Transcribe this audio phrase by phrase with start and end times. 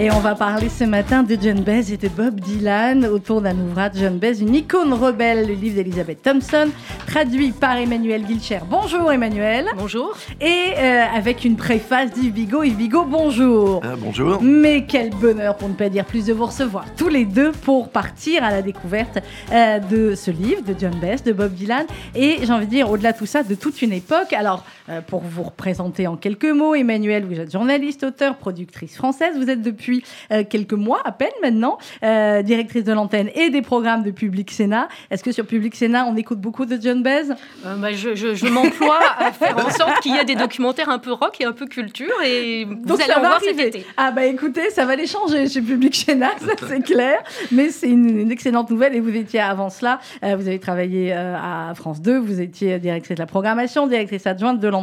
[0.00, 3.58] Et on va parler ce matin de John Baez et de Bob Dylan autour d'un
[3.58, 6.68] ouvrage John Baez, une icône rebelle, le livre d'Elizabeth Thompson,
[7.08, 8.60] traduit par Emmanuel Guilcher.
[8.70, 9.66] Bonjour Emmanuel.
[9.76, 10.16] Bonjour.
[10.40, 12.62] Et euh, avec une préface d'Yves Bigot.
[12.62, 13.80] Yves Bigot, bonjour.
[13.82, 14.40] Ah, bonjour.
[14.40, 17.88] Mais quel bonheur, pour ne pas dire plus, de vous recevoir tous les deux pour
[17.88, 19.18] partir à la découverte
[19.50, 21.86] euh, de ce livre de John Baez, de Bob Dylan.
[22.14, 24.32] Et j'ai envie de dire, au-delà de tout ça, de toute une époque.
[24.32, 24.64] Alors,
[25.06, 29.36] pour vous représenter en quelques mots, Emmanuel, vous êtes journaliste, auteur, productrice française.
[29.36, 30.02] Vous êtes depuis
[30.32, 34.50] euh, quelques mois à peine maintenant, euh, directrice de l'antenne et des programmes de Public
[34.50, 34.88] Sénat.
[35.10, 37.30] Est-ce que sur Public Sénat, on écoute beaucoup de John Baez?
[37.66, 40.88] Euh, bah, Je, je, je m'emploie à faire en sorte qu'il y ait des documentaires
[40.88, 43.58] un peu rock et un peu culture et vous Donc allez ça en voir cet
[43.60, 43.84] été.
[43.96, 47.18] Ah bah écoutez, ça va les changer chez Public Sénat, ça c'est clair.
[47.52, 51.12] Mais c'est une, une excellente nouvelle et vous étiez avant cela, euh, vous avez travaillé
[51.12, 54.77] euh, à France 2, vous étiez directrice de la programmation, directrice adjointe de l'antenne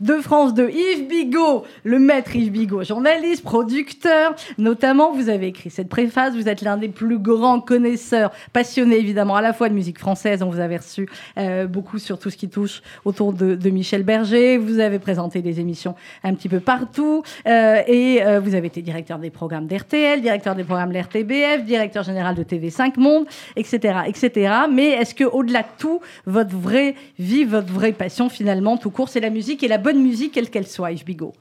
[0.00, 0.70] de France 2.
[0.70, 6.48] Yves Bigot, le maître Yves Bigot, journaliste, producteur, notamment vous avez écrit cette préface, vous
[6.48, 10.50] êtes l'un des plus grands connaisseurs, passionnés évidemment à la fois de musique française, on
[10.50, 14.58] vous avait reçu euh, beaucoup sur tout ce qui touche autour de, de Michel Berger,
[14.58, 18.82] vous avez présenté des émissions un petit peu partout euh, et euh, vous avez été
[18.82, 24.00] directeur des programmes d'RTL, directeur des programmes de l'RTBF, directeur général de TV5 Monde, etc.,
[24.06, 24.54] etc.
[24.70, 29.08] Mais est-ce que au-delà de tout, votre vraie vie, votre vraie passion finalement, tout court,
[29.08, 31.32] c'est la musique et la bonne musique, quelle qu'elle soit, Yves Bigot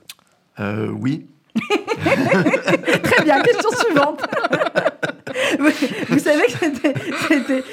[0.60, 1.28] Euh, oui.
[3.04, 4.22] Très bien, question suivante.
[5.60, 7.64] vous, savez que c'était,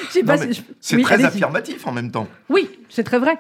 [0.81, 2.27] C'est Oui, très affirmatif en même temps.
[2.49, 3.39] Oui, c'est très vrai.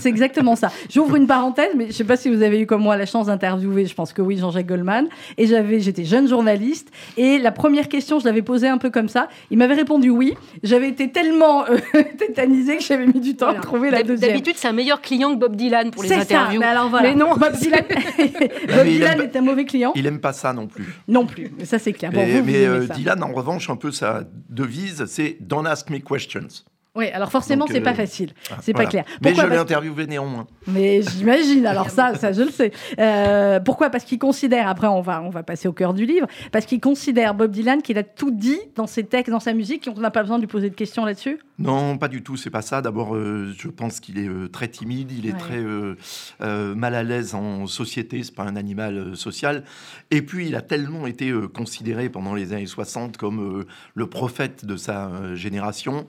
[0.00, 0.70] C'est exactement ça.
[0.90, 3.06] J'ouvre une parenthèse, mais je ne sais pas si vous avez eu comme moi la
[3.06, 5.08] chance d'interviewer, je pense que oui, Jean-Jacques Goldman.
[5.36, 6.88] Et j'avais, j'étais jeune journaliste.
[7.16, 9.28] Et la première question, je l'avais posée un peu comme ça.
[9.50, 10.34] Il m'avait répondu oui.
[10.62, 11.78] J'avais été tellement euh,
[12.18, 14.30] tétanisée que j'avais mis du temps à trouver la deuxième.
[14.30, 16.20] D'habitude, c'est un meilleur client que Bob Dylan pour les C'est ça.
[16.22, 16.60] interviews.
[16.60, 17.10] Mais alors voilà.
[17.10, 17.34] Mais non.
[17.36, 17.84] Bob Dylan,
[18.68, 19.92] Bob Dylan est un mauvais client.
[19.94, 20.86] Il aime pas ça non plus.
[21.08, 21.52] Non plus.
[21.58, 22.10] Mais ça, c'est clair.
[22.10, 22.86] Bon, mais vous, euh.
[22.94, 26.64] Dylan, en revanche, un peu sa devise, c'est Don't ask me questions.
[26.98, 28.30] Oui, alors forcément, c'est euh, pas facile.
[28.50, 28.90] Ah, C'est pas voilà.
[28.90, 29.04] clair.
[29.22, 30.48] Mais je l'ai interviewé néanmoins.
[30.66, 32.72] Mais j'imagine, alors ça, ça je le sais.
[32.98, 33.88] Euh, pourquoi?
[33.88, 36.80] Parce qu'il considère, après on va, on va passer au cœur du livre, parce qu'il
[36.80, 40.00] considère Bob Dylan qu'il a tout dit dans ses textes, dans sa musique, et qu'on
[40.00, 41.38] n'a pas besoin de lui poser de questions là-dessus?
[41.60, 42.82] Non, pas du tout, c'est pas ça.
[42.82, 45.38] D'abord, euh, je pense qu'il est euh, très timide, il est Ouais.
[45.38, 49.62] très mal à l'aise en société, c'est pas un animal social.
[50.10, 54.76] Et puis, il a tellement été considéré pendant les années 60 comme le prophète de
[54.76, 56.08] sa génération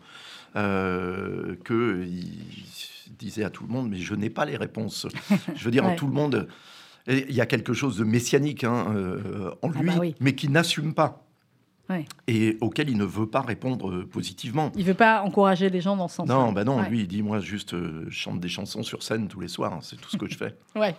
[0.55, 2.25] euh, que il
[3.17, 5.07] disait à tout le monde, mais je n'ai pas les réponses.
[5.55, 5.95] Je veux dire, Ouais.
[5.95, 6.47] tout le monde,
[7.07, 10.15] il y a quelque chose de messianique hein, euh, en Ah lui, bah oui.
[10.19, 11.25] mais qui n'assume pas.
[11.89, 12.05] Ouais.
[12.27, 14.71] Et auquel il ne veut pas répondre euh, positivement.
[14.75, 16.27] Il veut pas encourager les gens dans ce sens.
[16.27, 16.89] Non, bah non, Ouais.
[16.89, 19.73] lui, il dit, moi, juste, euh, je chante des chansons sur scène tous les soirs,
[19.73, 20.55] hein, c'est tout ce que je fais.
[20.79, 20.95] Ouais,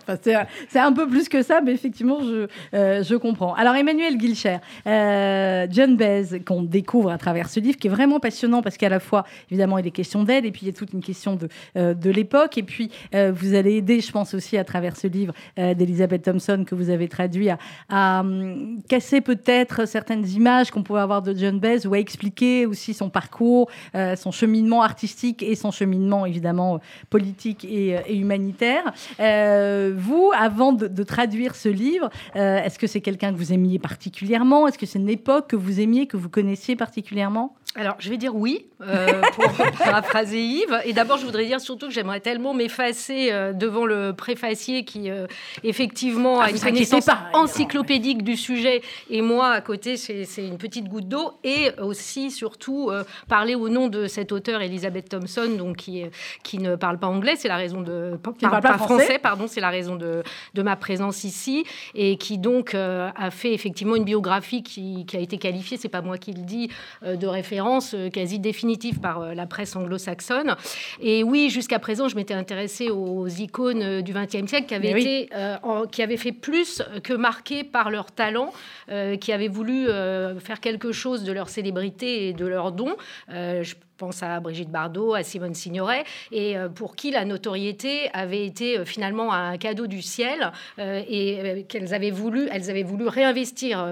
[0.69, 3.53] c'est, un peu plus que ça, mais effectivement, je, euh, je comprends.
[3.55, 8.19] Alors, Emmanuel Guilcher, euh, John Baez, qu'on découvre à travers ce livre, qui est vraiment
[8.19, 10.73] passionnant parce qu'à la fois, évidemment, il est question d'aide, et puis il y a
[10.73, 14.63] toute une question de, de l'époque, et puis vous allez aider, je pense aussi, à
[14.65, 17.57] travers ce livre d'Elizabeth Thompson que vous avez traduit, à,
[17.89, 22.65] à, hum, casser peut-être certaines images qu'on pouvait avoir de John Baez, ou à expliquer
[22.65, 28.93] aussi son parcours, euh, son cheminement artistique et son cheminement, évidemment, politique et, euh, humanitaire.
[29.19, 34.67] Euh, vous, avant de, traduire ce livre, est-ce que c'est quelqu'un que vous aimiez particulièrement?
[34.67, 37.55] Est-ce que c'est une époque que vous aimiez, que vous connaissiez particulièrement?
[37.75, 39.45] Alors, je vais dire oui, euh, pour
[39.79, 40.81] paraphraser Yves.
[40.83, 45.09] Et d'abord, je voudrais dire surtout que j'aimerais tellement m'effacer euh, devant le préfacier qui,
[45.09, 45.25] euh,
[45.63, 48.81] effectivement, Ah, a une connaissance pas, encyclopédique du sujet.
[49.09, 51.31] Et moi, à côté, c'est une petite goutte d'eau.
[51.45, 56.75] Et aussi, surtout, euh, parler au nom de cette auteure, Elizabeth Thompson, donc, qui, ne
[56.75, 57.35] parle pas anglais.
[57.37, 58.19] C'est la raison de...
[58.41, 59.17] Parle pas français.
[59.17, 59.45] pardon.
[59.47, 61.63] C'est la raison de, de ma présence ici.
[61.95, 66.01] Et qui, donc, a fait effectivement une biographie qui, qui a été qualifiée, c'est pas
[66.01, 66.69] moi qui le dis,
[67.05, 67.60] de référence
[67.93, 70.55] euh, quasi définitive par euh, la presse anglo-saxonne.
[71.01, 74.93] Et oui, jusqu'à présent, je m'étais intéressée aux icônes euh, du XXe siècle qui avaient,
[74.93, 75.01] oui.
[75.01, 78.51] été, euh, en- qui avaient fait plus que marquer par leur talent,
[78.89, 82.95] euh, qui avaient voulu euh, faire quelque chose de leur célébrité et de leur don.
[83.29, 88.47] Je pense à Brigitte Bardot, à Simone Signoret, et euh, pour qui la notoriété avait
[88.47, 93.07] été euh, finalement un cadeau du ciel euh, et qu'elles avaient voulu, elles avaient voulu
[93.07, 93.85] réinvestir.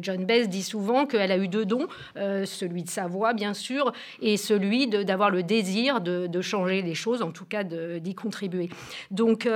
[0.00, 1.86] John Baez dit souvent qu'elle a eu deux dons,
[2.16, 6.94] celui de sa voix bien sûr, et celui d'avoir le désir de, de changer les
[6.94, 8.68] choses, en tout cas d'y contribuer.
[9.10, 9.48] Donc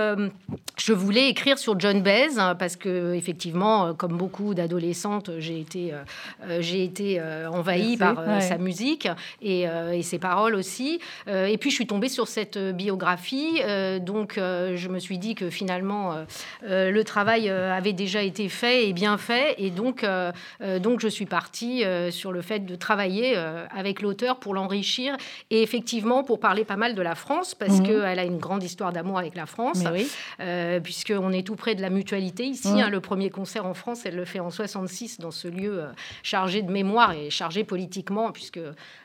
[0.76, 5.92] je voulais écrire sur John Baez hein, parce que effectivement, comme beaucoup d'adolescentes, j'ai été,
[6.60, 8.40] j'ai été Bercée, par ouais.
[8.40, 9.08] sa musique
[9.42, 11.00] et, et ses paroles aussi.
[11.26, 13.60] et puis je suis tombée sur cette biographie,
[14.00, 16.14] donc je me suis dit que finalement
[16.62, 20.04] le travail avait déjà été fait et bien fait, et donc,
[20.80, 23.36] donc je suis partie sur le fait de travailler
[23.70, 25.16] avec l'auteur pour l'enrichir
[25.50, 27.86] et effectivement pour parler pas mal de la France, parce mhm.
[27.86, 30.08] qu'elle a une grande histoire d'amour avec la France, oui.
[30.82, 32.68] puisqu'on est tout près de la mutualité ici.
[32.68, 35.84] Hein, le premier concert en France, elle le fait en 66 dans ce lieu
[36.22, 38.60] chargé de mémoire et chargé politiquement, puisque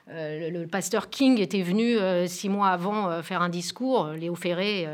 [0.09, 4.07] euh, le, pasteur King était venu euh, six mois avant euh, faire un discours.
[4.19, 4.87] Léo Ferré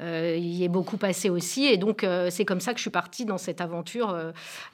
[0.00, 1.66] y est beaucoup passé aussi.
[1.66, 4.16] Et donc, c'est comme ça que je suis partie dans cette aventure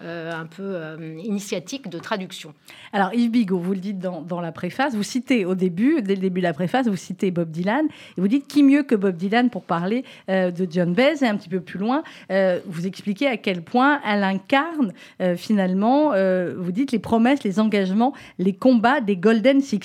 [0.00, 2.54] un peu initiatique de traduction.
[2.92, 6.20] Alors, Yves Bigot, vous le dites dans, la préface, vous citez au début, dès le
[6.20, 7.86] début de la préface, vous citez Bob Dylan.
[8.16, 11.36] Et vous dites qui mieux que Bob Dylan pour parler de John Baez Et un
[11.36, 14.92] petit peu plus loin, vous expliquez à quel point elle incarne
[15.36, 16.12] finalement,
[16.56, 19.76] vous dites, les promesses, les engagements, les combats des Golden Six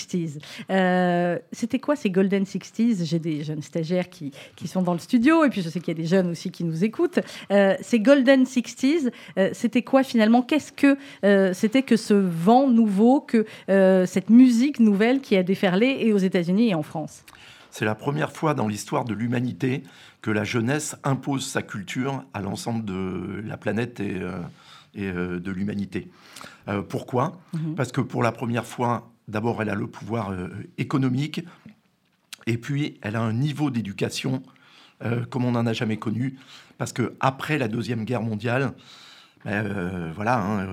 [0.69, 4.99] euh, c'était quoi ces Golden 60s J'ai des jeunes stagiaires qui, qui, sont dans le
[4.99, 7.19] studio et puis je sais qu'il y a des jeunes aussi qui nous écoutent.
[7.51, 10.41] Euh, ces Golden 60s, euh, c'était quoi finalement?
[10.41, 10.97] Qu'est-ce que
[11.53, 16.69] c'était que ce vent nouveau, que cette musique nouvelle qui a déferlé et aux États-Unis
[16.69, 17.23] et en France?
[17.69, 19.83] C'est la première fois dans l'histoire de l'humanité
[20.21, 24.21] que la jeunesse impose sa culture à l'ensemble de la planète et,
[24.93, 26.09] et de l'humanité.
[26.89, 27.39] pourquoi?
[27.53, 27.75] Mhm.
[27.75, 31.41] Parce que pour la première fois, D'abord, elle a le pouvoir euh, économique,
[32.47, 34.43] et puis elle a un niveau d'éducation
[35.03, 36.37] euh, comme on n'en a jamais connu,
[36.77, 38.73] parce que après la deuxième guerre mondiale,
[39.45, 40.67] ben, euh, voilà, hein,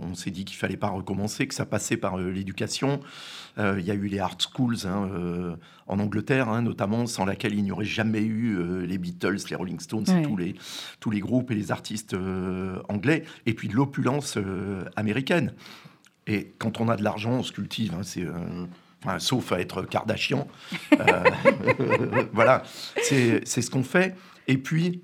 [0.00, 3.00] on s'est dit qu'il fallait pas recommencer, que ça passait par l'éducation.
[3.58, 5.08] Il y a eu les art schools hein,
[5.86, 9.78] en Angleterre, hein, notamment, sans laquelle il n'y aurait jamais eu les Beatles, les Rolling
[9.78, 10.54] Stones, tous, les,
[10.98, 12.16] tous les groupes et les artistes
[12.88, 14.38] anglais, et puis l'opulence
[14.96, 15.52] américaine.
[16.26, 17.94] Et quand on a de l'argent, on se cultive.
[17.94, 18.66] Hein, c'est, euh,
[19.18, 20.46] sauf à être Kardashian.
[20.92, 21.24] Euh,
[22.32, 22.62] voilà,
[23.02, 24.16] c'est, ce qu'on fait.
[24.46, 25.02] Et puis,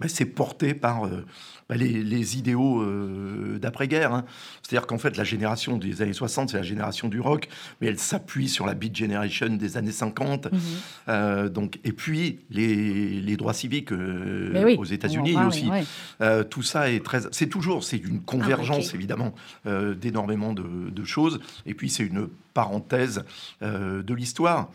[0.00, 1.24] bah, c'est porté par euh,
[1.68, 4.14] bah, les, idéaux euh, d'après-guerre.
[4.14, 4.24] Hein.
[4.62, 7.48] C'est-à-dire qu'en fait, la génération des années 60, c'est la génération du rock,
[7.80, 10.50] mais elle s'appuie sur la Beat Generation des années 50.
[10.50, 10.60] Mhm.
[11.08, 15.68] Euh, donc, et puis, les, droits civiques aux États-Unis aussi.
[16.50, 17.20] tout ça est très...
[17.32, 19.34] C'est toujours, c'est une convergence, évidemment,
[19.64, 21.38] d'énormément de, de, choses.
[21.66, 23.24] Et puis, c'est une parenthèse
[23.60, 24.70] de l'histoire.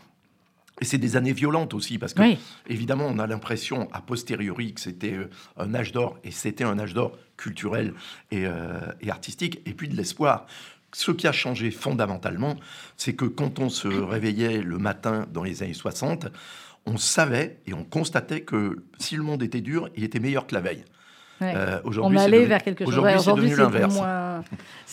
[0.80, 2.22] Et c'est des années violentes aussi, parce que,
[2.66, 6.78] évidemment, on a l'impression, a posteriori, que c'était euh, un âge d'or, et c'était un
[6.78, 7.94] âge d'or culturel
[8.32, 10.46] euh, et, artistique, et puis de l'espoir.
[10.92, 12.56] Ce qui a changé fondamentalement,
[12.96, 16.26] c'est que quand on se réveillait le matin dans les années 60,
[16.86, 20.54] on savait et on constatait que si le monde était dur, il était meilleur que
[20.54, 20.84] la veille.
[21.42, 22.98] Euh, aujourd'hui, on allait vers quelque chose.
[22.98, 24.00] Aujourd'hui, c'est l'inverse.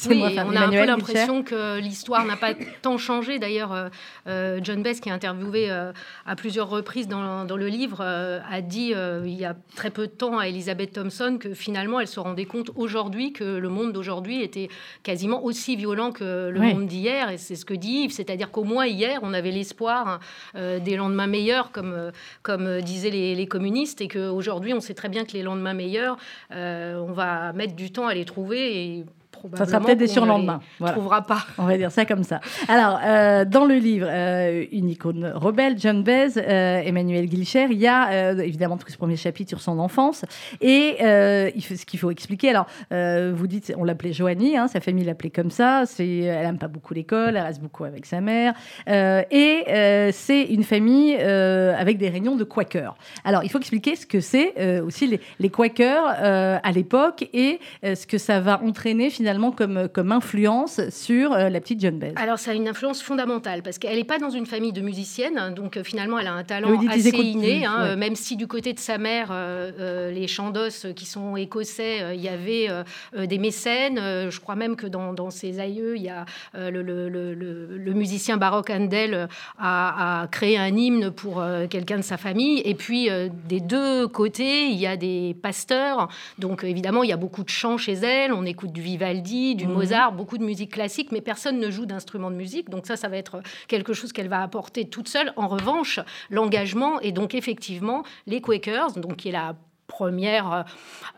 [0.07, 3.39] Oui, on a un peu l'impression que l'histoire n'a pas tant changé.
[3.39, 3.89] D'ailleurs, euh,
[4.27, 8.93] euh, John Bess, qui est interviewé à plusieurs reprises dans, dans le livre, a dit
[9.25, 12.45] il y a très peu de temps à Elizabeth Thompson que finalement, elle se rendait
[12.45, 14.69] compte aujourd'hui que le monde d'aujourd'hui était
[15.03, 17.29] quasiment aussi violent que le monde d'hier.
[17.29, 20.19] Et c'est ce que dit Yves, c'est-à-dire qu'au moins hier, on avait l'espoir
[20.55, 22.11] des lendemains meilleurs, comme,
[22.41, 26.17] comme disaient les, les communistes, et qu'aujourd'hui, on sait très bien que les lendemains meilleurs,
[26.51, 29.06] on va mettre du temps à les trouver
[29.55, 30.59] ça sera peut-être des surlendemains.
[30.79, 31.45] On ne trouvera pas.
[31.57, 32.39] On va dire ça comme ça.
[32.67, 37.77] Alors, euh, dans le livre euh, Une icône rebelle, John Baez, euh, Emmanuel Guilcher, il
[37.77, 40.25] y a évidemment tout ce premier chapitre sur son enfance.
[40.62, 45.05] Et il ce qu'il faut expliquer, alors, vous dites, on l'appelait Joanie, hein, sa famille
[45.05, 45.83] l'appelait comme ça.
[45.86, 48.53] C'est, elle n'aime pas beaucoup l'école, elle reste beaucoup avec sa mère.
[48.88, 52.95] et c'est une famille avec des réunions de Quakers.
[53.24, 58.05] Alors, il faut expliquer ce que c'est aussi les, les Quakers à l'époque et ce
[58.05, 62.39] que ça va entraîner finalement comme, comme influence sur euh, la petite John Baez Alors,
[62.39, 65.51] ça a une influence fondamentale parce qu'elle n'est pas dans une famille de musiciennes, hein,
[65.51, 68.79] donc euh, finalement, elle a un talent assez inné, hein, même si du côté de
[68.79, 72.67] sa mère, euh, les Chandos qui sont écossais, il y avait
[73.15, 73.97] des mécènes.
[74.29, 77.93] je crois même que dans, dans ses aïeux, il y a le, le, le, le,
[77.93, 82.61] musicien baroque Handel a, a, créé un hymne pour quelqu'un de sa famille.
[82.65, 83.09] Et puis,
[83.47, 86.09] des deux côtés, il y a des pasteurs.
[86.38, 88.33] Donc, évidemment, il y a beaucoup de chants chez elle.
[88.33, 89.74] On écoute du Vivaldi du mhm.
[89.74, 92.70] Mozart, beaucoup de musique classique, mais personne ne joue d'instrument de musique.
[92.70, 95.34] Donc ça, ça va être quelque chose qu'elle va apporter toute seule.
[95.36, 96.00] En revanche,
[96.30, 99.56] l'engagement et donc effectivement les Quakers, donc qui est la
[99.91, 100.63] première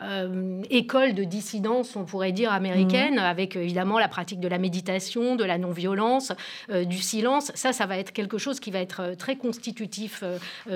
[0.01, 5.35] euh, école de dissidence, on pourrait dire, américaine, avec évidemment la pratique de la méditation,
[5.35, 6.33] de la non-violence,
[6.69, 7.51] du silence.
[7.53, 10.23] Ça, ça va être quelque chose qui va être très constitutif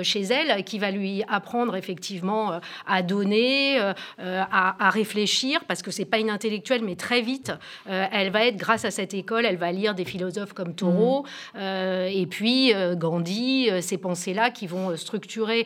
[0.04, 3.80] chez elle, qui va lui apprendre effectivement à donner,
[4.20, 7.52] à, réfléchir, parce que c'est pas une intellectuelle, mais très vite,
[7.88, 11.26] elle va être, grâce à cette école, elle va lire des philosophes comme Thoreau,
[11.60, 15.66] et puis Gandhi, ces pensées-là qui vont structurer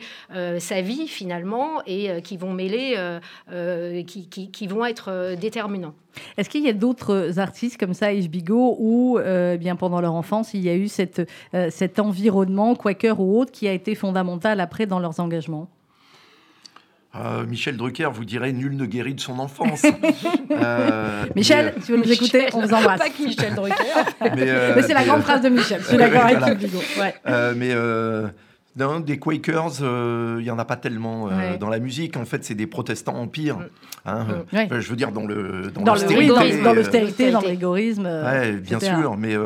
[0.58, 2.96] sa vie finalement et qui vont mêler,
[4.06, 5.94] qui, qui, qui, vont être déterminants.
[6.36, 9.18] Est-ce qu'il y a d'autres artistes comme ça, Yves Bigot, où
[9.58, 11.28] bien pendant leur enfance, il y a eu cette,
[11.70, 15.68] cet environnement, quaker ou autre, qui a été fondamental après dans leurs engagements?
[17.14, 19.82] Euh, Michel Drucker vous dirait nul ne guérit de son enfance.
[20.50, 23.00] euh, Michel, si vous nous écoutez, on vous embrasse.
[23.00, 23.74] Pas qui Michel Drucker.
[24.34, 25.82] mais, euh, mais c'est la grande euh, phrase de Michel.
[25.82, 26.54] Je suis d'accord avec voilà.
[26.54, 26.78] Hugo.
[26.98, 27.14] Ouais.
[27.54, 27.74] mais
[28.76, 31.58] non, des Quakers, il n'y en a pas tellement ouais.
[31.58, 32.16] dans la musique.
[32.16, 33.58] En fait, c'est des protestants empires.
[33.58, 33.68] Mm.
[34.06, 34.56] Hein, mm.
[34.56, 34.68] ouais.
[34.80, 38.06] Je veux dire, dans le dans, dans l'austérité, dans l'austérité, dans le rigorisme.
[38.06, 39.36] Ouais, bien sûr, mais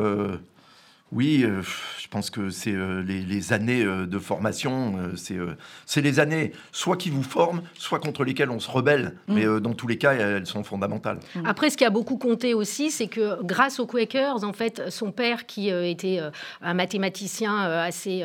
[1.13, 1.61] oui, euh,
[1.99, 7.09] je pense que c'est euh, les, années euh, de formation, c'est les années soit qui
[7.09, 9.13] vous forment, soit contre lesquelles on se rebelle.
[9.27, 9.33] Mm.
[9.33, 11.19] Mais dans tous les cas, elles sont fondamentales.
[11.35, 11.45] Mm.
[11.45, 15.11] Après, ce qui a beaucoup compté aussi, c'est que grâce aux Quakers, en fait, son
[15.11, 16.19] père, qui était
[16.61, 18.23] un mathématicien assez,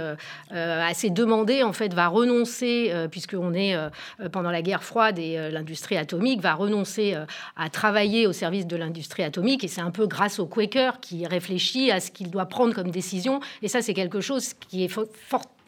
[0.51, 3.77] assez demandé, en fait, va renoncer, puisqu'on est
[4.33, 7.17] pendant la guerre froide et l'industrie atomique, va renoncer
[7.57, 9.63] à travailler au service de l'industrie atomique.
[9.63, 12.91] Et c'est un peu grâce aux Quakers qui réfléchit à ce qu'il doit prendre comme
[12.91, 13.41] décision.
[13.63, 15.07] Et ça, c'est quelque chose qui est fort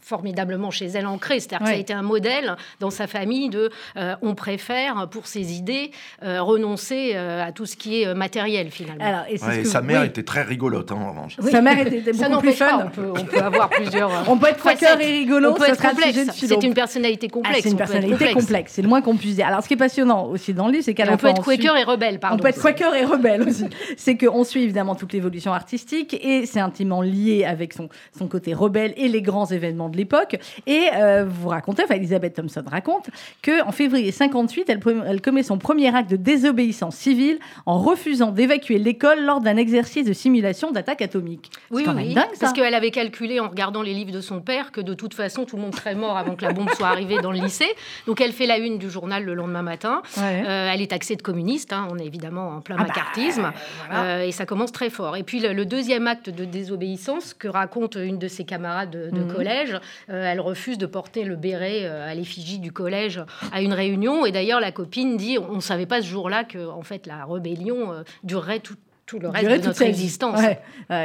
[0.04, 1.40] formidablement chez elle ancrée.
[1.40, 5.26] C'est-à-dire que ça a été un modèle dans sa famille de euh, on préfère, pour
[5.26, 5.90] ses idées,
[6.22, 9.04] euh, renoncer euh, à tout ce qui est matériel, finalement.
[9.04, 11.36] Alors, et, sa mère était très rigolote, hein, en revanche.
[11.50, 12.86] Sa mère était beaucoup plus fun.
[12.86, 14.10] on, peut, on, peut, avoir plusieurs.
[14.28, 15.50] on peut être quaker et rigolo.
[15.50, 16.18] On peut être complexe.
[16.34, 17.56] C'est une personnalité complexe.
[17.58, 18.72] Ah, c'est une personnalité complexe.
[18.74, 19.46] C'est le moins qu'on puisse dire.
[19.46, 21.42] Alors, ce qui est passionnant aussi dans le livre, c'est qu'à la On peut être
[21.42, 22.36] quaker et rebelle, pardon.
[22.36, 23.64] On peut être quaker et rebelle aussi.
[23.96, 28.52] c'est qu'on suit évidemment toute l'évolution artistique et c'est intimement lié avec son, son côté
[28.52, 30.36] rebelle et les grands événements de l'époque.
[30.66, 33.10] Et euh, vous racontez, enfin Elisabeth Thompson raconte,
[33.42, 38.78] qu'en février 58, elle, elle, commet son premier acte de désobéissance civile en refusant d'évacuer
[38.78, 41.50] l'école lors d'un exercice de simulation d'attaque atomique.
[41.70, 44.80] Oui, oui, dingue, parce qu'elle avait calculé en regardant les livres de son père que
[44.80, 47.32] de toute façon tout le monde serait mort avant que la bombe soit arrivée dans
[47.32, 47.68] le lycée.
[48.06, 50.02] Donc elle fait la une du journal le lendemain matin.
[50.18, 53.52] Euh, elle est taxée de communiste, hein, on est évidemment en plein ah bah, macartisme,
[53.92, 55.16] euh, et ça commence très fort.
[55.16, 59.32] Et puis le, deuxième acte de désobéissance que raconte une de ses camarades de, mhm.
[59.32, 63.20] collège, elle refuse de porter le béret euh, à l'effigie du collège
[63.52, 64.26] à une réunion.
[64.26, 67.24] Et d'ailleurs, la copine dit on ne savait pas ce jour-là que en fait, la
[67.24, 68.76] rébellion euh, durerait tout,
[69.06, 70.40] tout le reste de notre existence.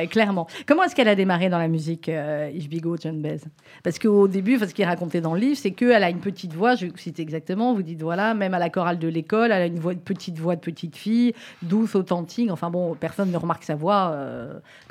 [0.10, 0.48] clairement.
[0.66, 3.42] Comment est-ce qu'elle a démarré dans la musique, euh, Bigot, John Bez
[3.84, 6.54] Parce qu'au début, ce qui est raconté dans le livre, c'est qu'elle a une petite
[6.54, 9.66] voix, je cite exactement, vous dites voilà, même à la chorale de l'école, elle a
[9.66, 12.52] une, voix, une petite voix de petite fille, douce, authentique.
[12.52, 14.16] Enfin bon, personne ne remarque sa voix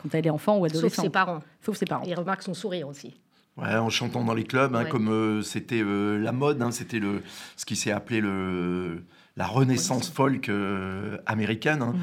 [0.03, 0.91] quand elle est enfant ou adolescente.
[0.91, 1.41] Sauf ses parents.
[1.63, 2.05] Sauf ses parents.
[2.07, 3.15] Il remarque son sourire aussi.
[3.59, 7.01] Ouais, en chantant dans les clubs, hein, comme euh, c'était euh, la mode, hein, c'était
[7.01, 7.23] le
[7.57, 9.03] ce qui s'est appelé le
[9.37, 11.83] la renaissance folk euh, américaine.
[11.83, 11.95] Hein.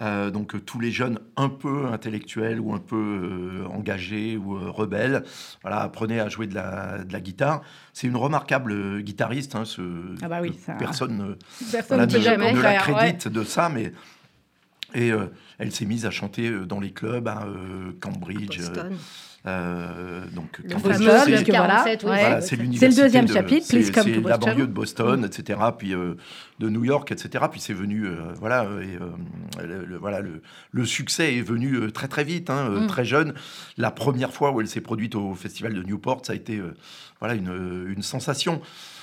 [0.00, 0.30] Mhm.
[0.30, 5.24] donc tous les jeunes un peu intellectuels ou un peu engagés ou rebelles,
[5.62, 7.62] voilà, apprenaient à jouer de la, de la guitare.
[7.92, 9.56] C'est une remarquable guitariste.
[9.64, 9.82] Ce,
[10.20, 11.36] ah bah oui, personne,
[11.70, 13.92] personne ne, jamais ne la crédite de ça, mais
[14.92, 15.12] et
[15.58, 17.46] elle s'est mise à chanter dans les clubs à
[18.00, 18.60] Cambridge.
[19.46, 23.66] Euh, donc, c'est le deuxième chapitre.
[23.66, 25.58] C'est la banlieue de Boston, etc.
[25.76, 26.14] Puis euh,
[26.58, 27.44] de New York, etc.
[27.50, 28.98] Puis c'est venu, euh, voilà, et,
[29.64, 32.86] le, voilà, le, succès est venu très très vite, hein, mm.
[32.86, 33.34] très jeune.
[33.78, 36.60] La première fois où elle s'est produite au festival de Newport, ça a été,
[37.18, 38.60] voilà, une, une sensation.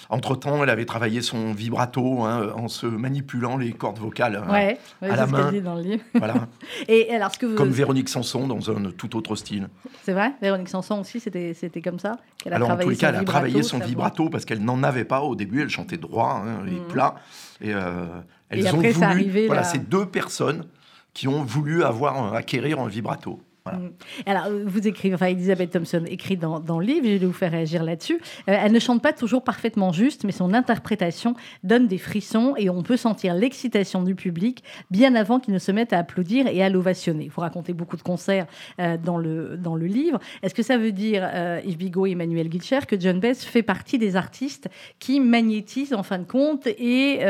[0.09, 5.15] Entre-temps, elle avait travaillé son vibrato hein, en se manipulant les cordes vocales hein, à
[5.15, 5.51] la main.
[5.51, 6.03] Dit dans le livre.
[6.13, 6.47] Voilà.
[6.87, 7.55] Et alors, ce que vous...
[7.55, 9.67] Comme Véronique Sanson dans un tout autre style.
[10.03, 12.17] C'est vrai Véronique Sanson aussi, c'était comme ça
[12.49, 15.05] a Alors, en tous les cas, elle a travaillé son vibrato parce qu'elle n'en avait
[15.05, 15.61] pas au début.
[15.61, 16.87] Elle chantait droit hein, et mhm.
[16.87, 17.15] plat.
[17.61, 18.05] Et euh,
[18.49, 19.47] elles ont voulu.
[19.47, 20.65] Voilà, c'est deux personnes
[21.13, 23.41] qui ont voulu avoir acquérir un vibrato.
[23.73, 23.91] Mm.
[24.25, 27.51] Alors, vous écrivez, enfin, Elisabeth Thompson écrit dans, dans, le livre, je vais vous faire
[27.51, 28.19] réagir là-dessus.
[28.49, 32.69] Euh, elle ne chante pas toujours parfaitement juste, mais son interprétation donne des frissons et
[32.69, 36.63] on peut sentir l'excitation du public bien avant qu'il ne se mette à applaudir et
[36.63, 37.29] à l'ovationner.
[37.33, 38.47] Vous racontez beaucoup de concerts
[38.79, 40.19] euh, dans, le, dans le livre.
[40.43, 43.63] Est-ce que ça veut dire, euh, Yves Bigot et Emmanuel Guilcher, que John Bess fait
[43.63, 44.69] partie des artistes
[44.99, 47.21] qui magnétisent en fin de compte et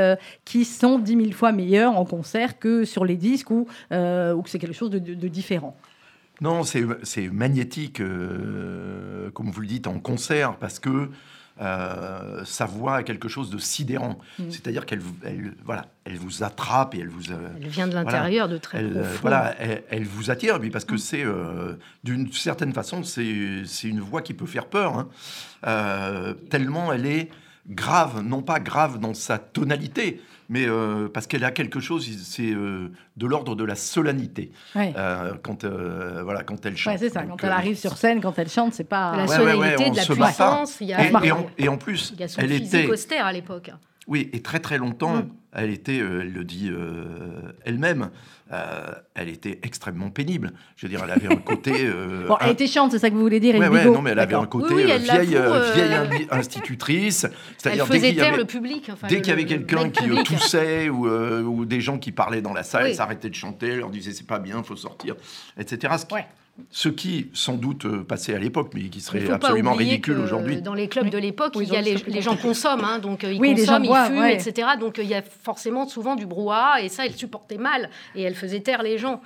[0.45, 4.49] qui sont dix mille fois meilleurs en concert que sur les disques ou, ou que
[4.49, 5.75] c'est quelque chose de différent?
[6.41, 11.09] Non, c'est magnétique, euh, comme vous le dites, en concert, parce que
[11.59, 14.19] euh, sa voix a quelque chose de sidérant.
[14.37, 14.43] Mm.
[14.51, 17.31] C'est-à-dire qu'elle elle, voilà, elle vous attrape et elle vous.
[17.31, 19.17] euh, Elle vient de l'intérieur, de très elle, profond.
[19.21, 20.87] voilà, elle, elle vous attire, oui, parce Mm.
[20.87, 25.07] que c'est euh, d'une certaine façon, c'est c'est une voix qui peut faire peur, hein.
[26.51, 27.29] Tellement elle est
[27.69, 32.51] grave, non pas grave dans sa tonalité, mais euh, parce qu'elle a quelque chose, c'est
[32.51, 34.93] euh, de l'ordre de la solennité Ouais.
[34.97, 36.93] euh, quand euh, voilà quand elle chante.
[36.93, 37.23] Ouais, c'est ça.
[37.23, 39.15] Donc, Quand elle arrive sur scène, quand elle chante, c'est pas.
[39.17, 40.77] la ouais, solennité, ouais, de la puissance.
[40.81, 42.73] Il y a, et, et en, et en plus, il y a son elle physique
[42.73, 43.71] était austère à l'époque.
[44.07, 45.29] oui, et très très longtemps, Mm.
[45.57, 48.11] Elle était, euh, elle le dit euh, elle-même,
[48.53, 50.53] euh, elle était extrêmement pénible.
[50.77, 51.71] Je veux dire, elle avait un côté.
[51.75, 54.01] euh, Bon, elle un- était chiante, c'est ça que vous voulez dire, ouais, Bigot non,
[54.01, 55.37] mais elle avait un côté Oui, oui, vieille,
[55.75, 57.25] vieille institutrice.
[57.57, 58.89] C'est-à-dire dès faisait qu'il y taire avait, le public.
[58.93, 62.53] enfin, dès qu'il y avait quelqu'un qui toussait ou, ou des gens qui parlaient dans
[62.53, 62.89] la salle, Oui.
[62.91, 65.15] elle s'arrêtait de chanter, elle leur disait c'est pas bien, faut sortir,
[65.59, 65.93] etc.
[65.99, 66.25] Ce qui, Ouais.
[66.69, 70.61] Ce qui, sans doute euh, passait à l'époque, mais qui serait absolument ridicule aujourd'hui.
[70.61, 71.11] Dans les clubs Oui.
[71.11, 73.39] de l'époque, Oui, il y a les, surtout les gens consomment, hein, donc euh, ils
[73.39, 74.35] Oui, consomment, ils boivent, fument, ouais.
[74.35, 74.69] etc.
[74.79, 78.23] Donc euh, il y a forcément souvent du brouhaha, et ça, elle supportait mal, et
[78.23, 79.21] elle faisait taire les gens.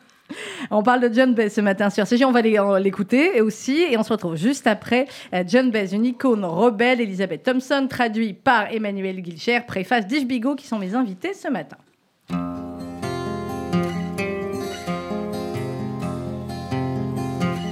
[0.69, 3.81] On parle de John Baez ce matin sur CG, on va euh, l'écouter et aussi,
[3.81, 5.07] et on se retrouve juste après.
[5.33, 10.55] Euh, John Baez, une icône rebelle, Elisabeth Thompson, traduit par Emmanuel Guilcher, préface d'Yves Bigot,
[10.55, 11.77] qui sont mes invités ce matin.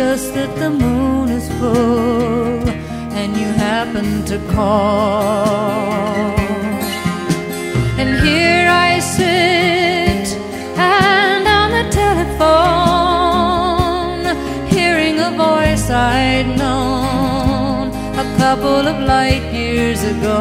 [0.00, 2.68] just that the moon is full
[3.20, 5.44] and you happen to call.
[8.00, 10.26] And here I sit
[10.78, 13.02] and on the telephone,
[14.76, 17.82] hearing a voice I'd known
[18.24, 20.38] a couple of light years ago,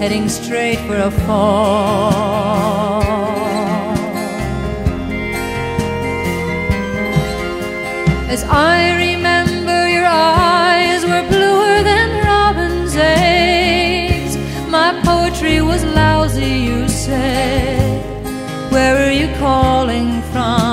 [0.00, 3.13] heading straight for a fall.
[8.50, 14.36] I remember, your eyes were bluer than robin's eggs.
[14.68, 18.02] My poetry was lousy, you said.
[18.72, 20.63] Where are you calling from?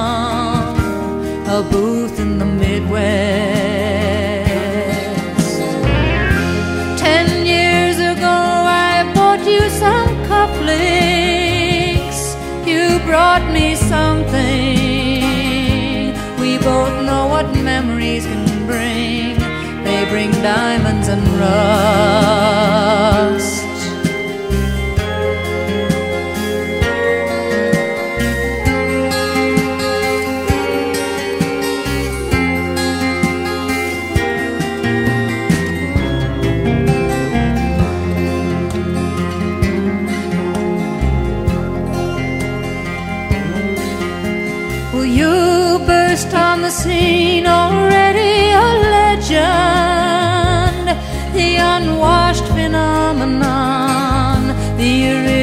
[20.41, 22.50] Diamonds and rust.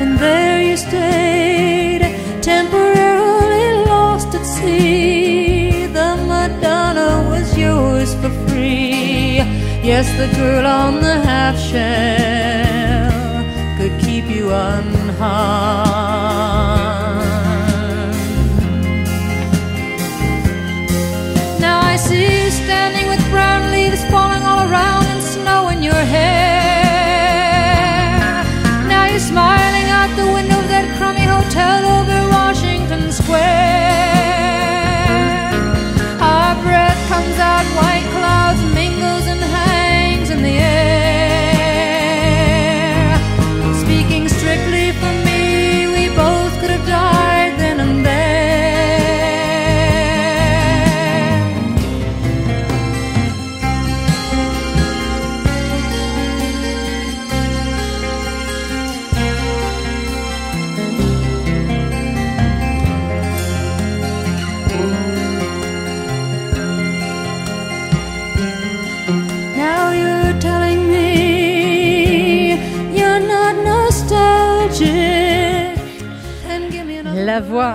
[0.00, 2.02] and there you stayed,
[2.42, 5.86] temporarily lost at sea.
[5.86, 9.36] The Madonna was yours for free.
[9.90, 13.12] Yes, the girl on the half shell
[13.78, 15.87] could keep you unharmed.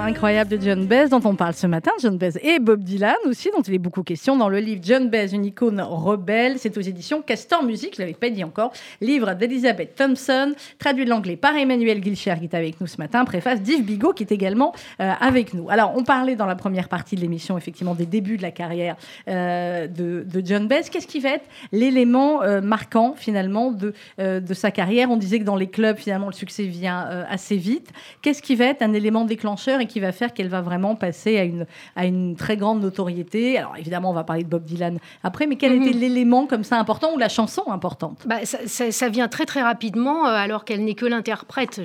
[0.02, 3.50] Incroyable de John Baez dont on parle ce matin, John Baez et Bob Dylan aussi,
[3.56, 6.58] dont il est beaucoup question dans le livre John Baez, une icône rebelle.
[6.58, 8.74] C'est aux éditions Castor Music, je l'avais pas dit encore.
[9.02, 13.24] Livre d'Elizabeth Thompson, traduit de l'anglais par Emmanuel Guilcher qui est avec nous ce matin,
[13.26, 15.70] préface d'Yves Bigot qui est également euh, avec nous.
[15.70, 18.96] Alors, on parlait dans la première partie de l'émission effectivement des débuts de la carrière
[19.28, 20.84] euh, de, John Baez.
[20.92, 25.12] Qu'est-ce qui va être l'élément euh, marquant finalement de, de sa carrière?
[25.12, 27.92] On disait que dans les clubs, finalement, le succès vient assez vite.
[28.22, 31.38] Qu'est-ce qui va être un élément déclencheur et qui va faire qu'elle va vraiment passer
[31.38, 31.66] à une,
[31.96, 35.56] à une très grande notoriété Alors évidemment, on va parler de Bob Dylan après, mais
[35.56, 35.82] quel Mhm.
[35.84, 38.24] était l'élément comme ça important ou la chanson importante?
[38.26, 41.82] Bah, ça, ça- ça vient très très rapidement, euh, alors qu'elle n'est que l'interprète,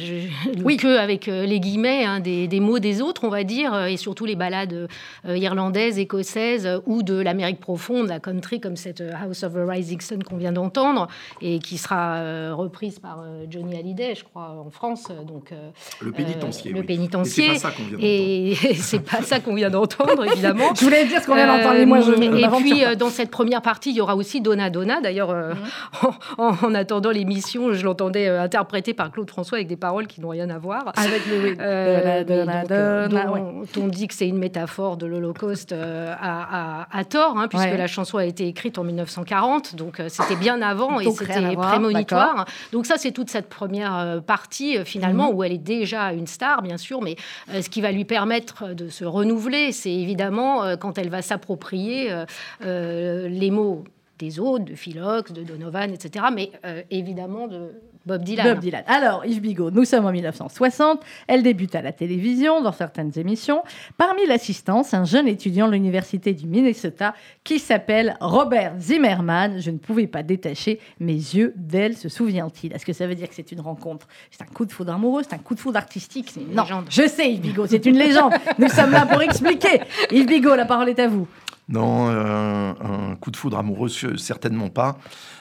[0.64, 0.76] Oui.
[0.76, 3.86] que avec euh, les guillemets hein, des, des mots des autres, on va dire, euh,
[3.86, 4.88] et surtout les ballades
[5.26, 10.00] euh, irlandaises, écossaises ou de l'Amérique profonde, la country, comme cette House of the Rising
[10.00, 11.08] Sun qu'on vient d'entendre
[11.40, 15.08] et qui sera reprise par Johnny Hallyday, je crois, en France.
[15.26, 15.52] Donc
[16.00, 16.70] Le pénitencier.
[16.70, 16.86] Euh, le oui.
[16.86, 17.48] pénitencier.
[17.48, 17.70] Pas ça.
[17.98, 20.74] Et c'est pas ça qu'on vient d'entendre, évidemment.
[20.78, 23.10] Je voulais dire ce qu'on vient d'entendre, mais moi je Euh, Et puis, euh, dans
[23.10, 25.00] cette première partie, il y aura aussi Donna Donna.
[25.00, 25.54] D'ailleurs, euh,
[26.38, 30.20] en, en attendant l'émission, je l'entendais euh, interpréter par Claude François avec des paroles qui
[30.20, 30.92] n'ont rien à voir.
[30.96, 31.56] Avec le oui.
[31.60, 33.40] Euh, Donna, Donna, donc, euh, Donna, dont- ouais.
[33.74, 37.48] dont on dit que c'est une métaphore de l'Holocauste euh, à, à- à tort, hein,
[37.48, 37.76] puisque Ouais.
[37.76, 41.56] la chanson a été écrite en 1940, donc euh, c'était bien avant et Donc, c'était
[41.56, 42.44] prémonitoire.
[42.72, 46.26] Donc ça, c'est toute cette première euh, partie euh, finalement où elle est déjà une
[46.26, 47.16] star, bien sûr, mais
[47.52, 51.22] euh, ce qui va lui permettre de se renouveler, c'est évidemment euh, quand elle va
[51.22, 52.24] s'approprier euh,
[52.64, 53.84] euh, les mots
[54.18, 56.50] des autres, de Philox, de Donovan, etc., mais
[56.90, 57.70] évidemment de
[58.06, 58.46] Bob Dylan.
[58.54, 58.82] Bob Dylan.
[58.86, 61.00] Alors, Yves Bigot, nous sommes en 1960.
[61.26, 63.62] Elle débute à la télévision, dans certaines émissions.
[63.96, 69.60] Parmi l'assistance, un jeune étudiant de l'Université du Minnesota qui s'appelle Robert Zimmerman.
[69.60, 72.72] Je ne pouvais pas détacher mes yeux d'elle, se souvient-il.
[72.72, 74.08] Est-ce que ça veut dire que c'est une rencontre?
[74.30, 76.86] C'est un coup de foudre amoureux C'est un coup de foudre artistique Non, légende.
[76.90, 78.32] je sais, Yves Bigot, c'est une légende.
[78.58, 79.80] nous sommes là pour expliquer.
[80.10, 81.26] Yves Bigot, la parole est à vous.
[81.68, 84.98] Non, euh, un coup de foudre amoureux, ce- certainement pas.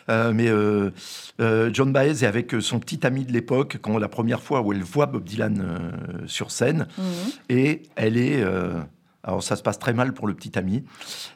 [0.09, 0.91] Euh, mais euh,
[1.73, 4.83] John Baez est avec son petit ami de l'époque, quand la première fois où elle
[4.83, 5.91] voit Bob Dylan
[6.27, 6.87] sur scène,
[7.49, 8.43] et elle est.
[9.23, 10.83] alors ça se passe très mal pour le petit ami,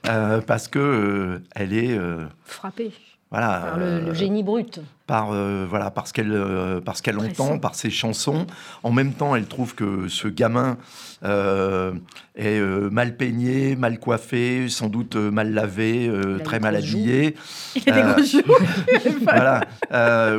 [0.03, 1.97] parce que elle est.
[1.97, 2.91] euh, Frappé
[3.31, 4.81] voilà, par le, le euh, génie brut.
[5.07, 8.45] par euh, voilà parce qu'elle euh, parce qu'elle entend par ses chansons
[8.83, 10.77] en même temps elle trouve que ce gamin
[11.23, 11.93] euh,
[12.35, 16.11] est mal peigné mal coiffé sans doute mal lavé
[16.43, 16.97] très mal joues.
[16.97, 17.35] habillé
[17.75, 18.57] Il a des gros jours.
[19.21, 19.61] voilà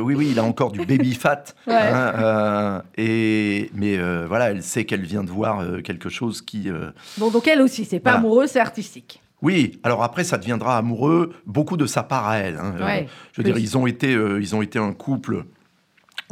[0.01, 1.73] oui oui il a encore du baby fat Ouais.
[1.75, 6.69] hein, et mais voilà elle sait qu'elle vient de voir quelque chose qui
[7.17, 8.19] Bon, donc elle aussi, c'est pas Voilà.
[8.27, 9.21] amoureux, c'est artistique.
[9.43, 12.57] Oui, alors après, ça deviendra amoureux, beaucoup de sa part à elle.
[12.57, 12.73] hein.
[12.79, 15.45] Euh, Ouais, je veux dire, ils ont, été, euh, ils ont été un couple,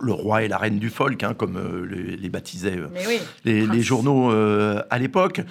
[0.02, 3.19] le roi et la reine du folk, hein, comme euh, les, les baptisaient euh, oui.
[3.45, 5.41] les, les journaux euh, à l'époque.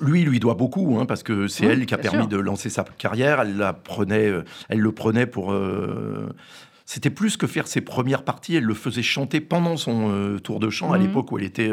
[0.00, 2.28] Lui, il lui doit beaucoup, hein, parce que c'est Oui, elle qui a permis sûr.
[2.28, 3.40] de lancer sa carrière.
[3.40, 4.30] Elle, la prenait,
[4.68, 5.52] elle le prenait pour...
[6.86, 10.70] c'était plus que faire ses premières parties, elle le faisait chanter pendant son tour de
[10.70, 11.06] chant, à Mhm.
[11.06, 11.70] l'époque où elle était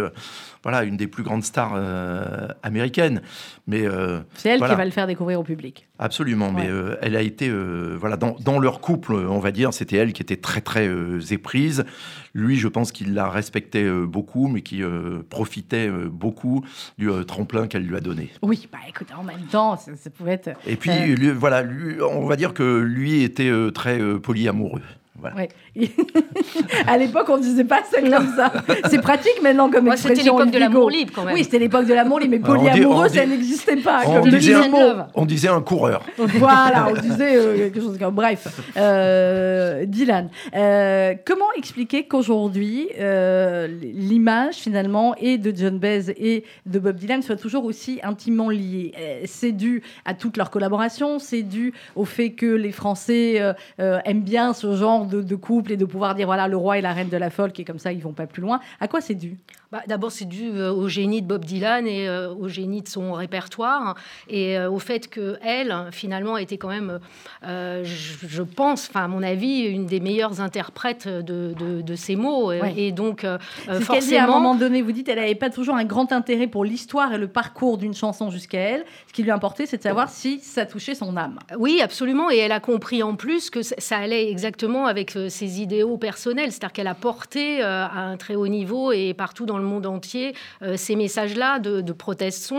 [0.68, 3.22] voilà, une des plus grandes stars euh, américaines.
[3.68, 4.74] Mais euh, C'est elle Voilà.
[4.74, 5.88] qui va le faire découvrir au public.
[5.98, 9.96] Absolument, mais euh, elle a été, voilà, dans, dans leur couple, on va dire, c'était
[9.96, 10.90] elle qui était très très
[11.32, 11.86] éprise.
[12.34, 14.84] Lui, je pense qu'il la respectait beaucoup, mais qui
[15.30, 16.66] profitait beaucoup
[16.98, 18.30] du tremplin qu'elle lui a donné.
[18.42, 20.50] Oui, bah écoute, en même temps, ça, ça pouvait être.
[20.68, 24.82] Et puis, lui, voilà, lui, on va dire que lui était très polyamoureux.
[25.20, 25.36] Voilà.
[25.36, 25.50] Ouais.
[26.88, 28.52] à l'époque, on disait pas ça comme ça.
[28.90, 30.38] C'est pratique maintenant comme Moi, c'était expression.
[30.38, 31.34] l'époque de l'amour libre, quand même.
[31.36, 34.02] Oui, c'était l'époque de l'amour libre, mais polyamoureux, ça n'existait pas.
[34.06, 34.78] On comme disait, un- mot.
[35.16, 36.04] on disait un coureur.
[36.18, 38.16] Voilà, on disait euh, quelque chose comme.
[38.16, 46.44] Bref, Euh, Dylan, euh, comment expliquer qu'aujourd'hui, euh, l'image finalement et de John Baez et
[46.66, 48.94] de Bob Dylan soit toujours aussi intimement liée
[49.26, 53.42] C'est dû à toute leur collaboration, c'est dû au fait que les Français
[53.78, 56.82] aiment bien ce genre de, de couple et de pouvoir dire voilà le roi et
[56.82, 58.60] la reine de la folk et comme ça ils vont pas plus loin.
[58.80, 59.38] À quoi c'est dû?
[59.72, 62.88] Bah, D'abord, c'est dû euh, au génie de Bob Dylan et euh, au génie de
[62.88, 63.96] son répertoire
[64.30, 67.00] et euh, au fait que elle, finalement, était quand même,
[67.46, 71.96] euh, je, je pense, enfin, à mon avis, une des meilleures interprètes de, de, de
[71.96, 72.52] ces mots.
[72.54, 72.74] Et- Ouais.
[72.78, 74.82] Et donc, C'est ce qu'elle dit à un forcément, moment donné.
[74.82, 77.94] Vous dites, elle n'avait pas toujours un grand intérêt pour l'histoire et le parcours d'une
[77.94, 78.86] chanson jusqu'à elle.
[79.08, 81.38] Ce qui lui importait, c'est de savoir si ça touchait son âme.
[81.60, 82.32] Oui, absolument.
[82.32, 86.74] Et elle a compris en plus que ça allait exactement avec avec idéaux personnels, c'est-à-dire
[86.74, 90.34] qu'elle a porté euh, à un très haut niveau et partout dans le monde entier
[90.62, 91.93] euh, ces messages-là de, de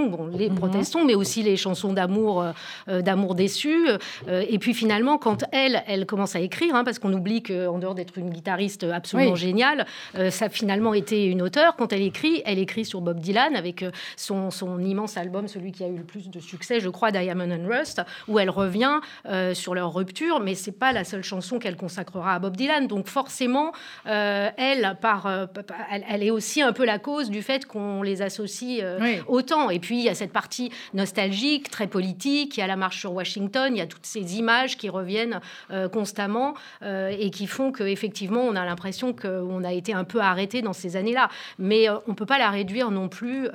[0.09, 2.45] bon, les protestons, mais aussi les chansons d'amour,
[2.89, 3.89] euh, d'amour déçu.
[4.29, 7.95] Et puis finalement, quand elle, elle commence à écrire, hein, parce qu'on oublie qu'en dehors
[7.95, 9.39] d'être une guitariste absolument Oui.
[9.39, 9.87] géniale,
[10.31, 11.77] ça a finalement été une auteure.
[11.77, 13.85] Quand elle écrit, elle écrit sur Bob Dylan avec
[14.17, 17.51] son, son immense album, celui qui a eu le plus de succès, je crois, Diamond
[17.51, 21.59] and Rust, où elle revient euh, sur leur rupture, mais c'est pas la seule chanson
[21.59, 22.87] qu'elle consacrera à Bob Dylan.
[22.89, 23.73] Donc forcément,
[24.07, 25.47] euh, elle, par, euh,
[25.91, 29.19] elle, elle est aussi un peu la cause du fait qu'on les associe euh, Oui.
[29.29, 29.71] autant.
[29.71, 32.57] Et puis il y a cette partie nostalgique, très politique.
[32.57, 33.73] Il y a la marche sur Washington.
[33.75, 38.57] Il y a toutes ces images qui reviennent euh, constamment et qui font qu'effectivement, on
[38.57, 41.29] a l'impression qu'on a été un peu arrêté dans ces années-là.
[41.59, 43.49] Mais on peut pas la réduire non plus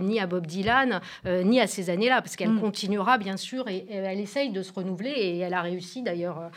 [0.00, 2.60] ni à Bob Dylan ni à ces années-là, parce qu'elle Mm.
[2.60, 6.50] continuera bien sûr et, et elle essaye de se renouveler et elle a réussi d'ailleurs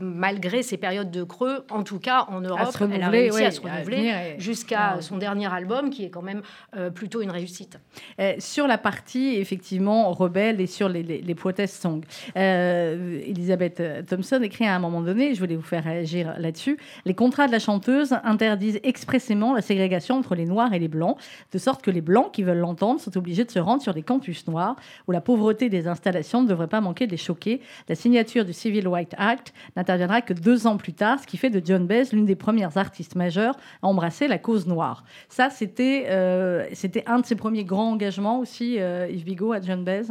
[0.00, 3.50] malgré ces périodes de creux, en tout cas en Europe, elle a réussi oui, à
[3.50, 6.42] se renouveler jusqu'à son dernier album qui est quand même
[6.76, 7.78] euh, plutôt une réussite.
[8.20, 12.02] Euh, sur la partie effectivement rebelle et sur les, les, les protest songs,
[12.36, 17.14] euh, Elisabeth Thompson écrit à un moment donné, je voulais vous faire réagir là-dessus, les
[17.14, 21.16] contrats de la chanteuse interdisent expressément la ségrégation entre les noirs et les blancs,
[21.52, 24.02] de sorte que les blancs qui veulent l'entendre sont obligés de se rendre sur des
[24.02, 27.60] campus noirs où la pauvreté des installations ne devrait pas manquer de les choquer.
[27.88, 31.50] La signature du Civil Rights Act n'interviendra que deux ans plus tard, ce qui fait
[31.50, 35.04] de John Baez l'une des premières artistes majeures à embrasser la cause noire.
[35.28, 39.60] Ça, c'était euh, c'était un de ses premiers grands engagements aussi, euh, Yves Bigot, à
[39.60, 40.08] John Baez?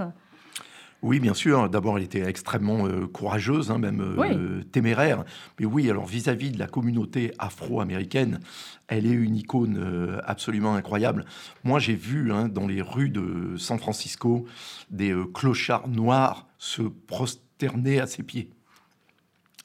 [1.01, 1.67] Oui, bien sûr.
[1.67, 5.23] D'abord, elle était extrêmement euh, courageuse, hein, même euh, téméraire.
[5.59, 8.39] Mais oui, alors vis-à-vis de la communauté afro-américaine,
[8.87, 11.25] elle est une icône euh, absolument incroyable.
[11.63, 14.45] Moi, j'ai vu hein, dans les rues de San Francisco
[14.91, 18.51] des clochards noirs se prosterner à ses pieds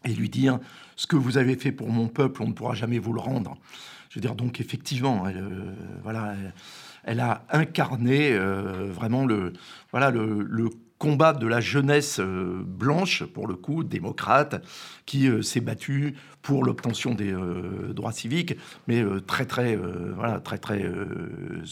[0.07, 0.59] et lui dire
[0.97, 3.57] ce que vous avez fait pour mon peuple, on ne pourra jamais vous le rendre.
[4.11, 6.55] Je veux dire, donc effectivement, elle, euh, voilà, elle,
[7.05, 9.53] elle a incarné euh, vraiment le,
[9.91, 14.65] voilà, le, le combat de la jeunesse euh, blanche, pour le coup, démocrate,
[15.05, 17.37] qui s'est battue pour l'obtention des
[17.91, 18.57] droits civiques,
[18.87, 20.89] mais très, très, voilà, très, très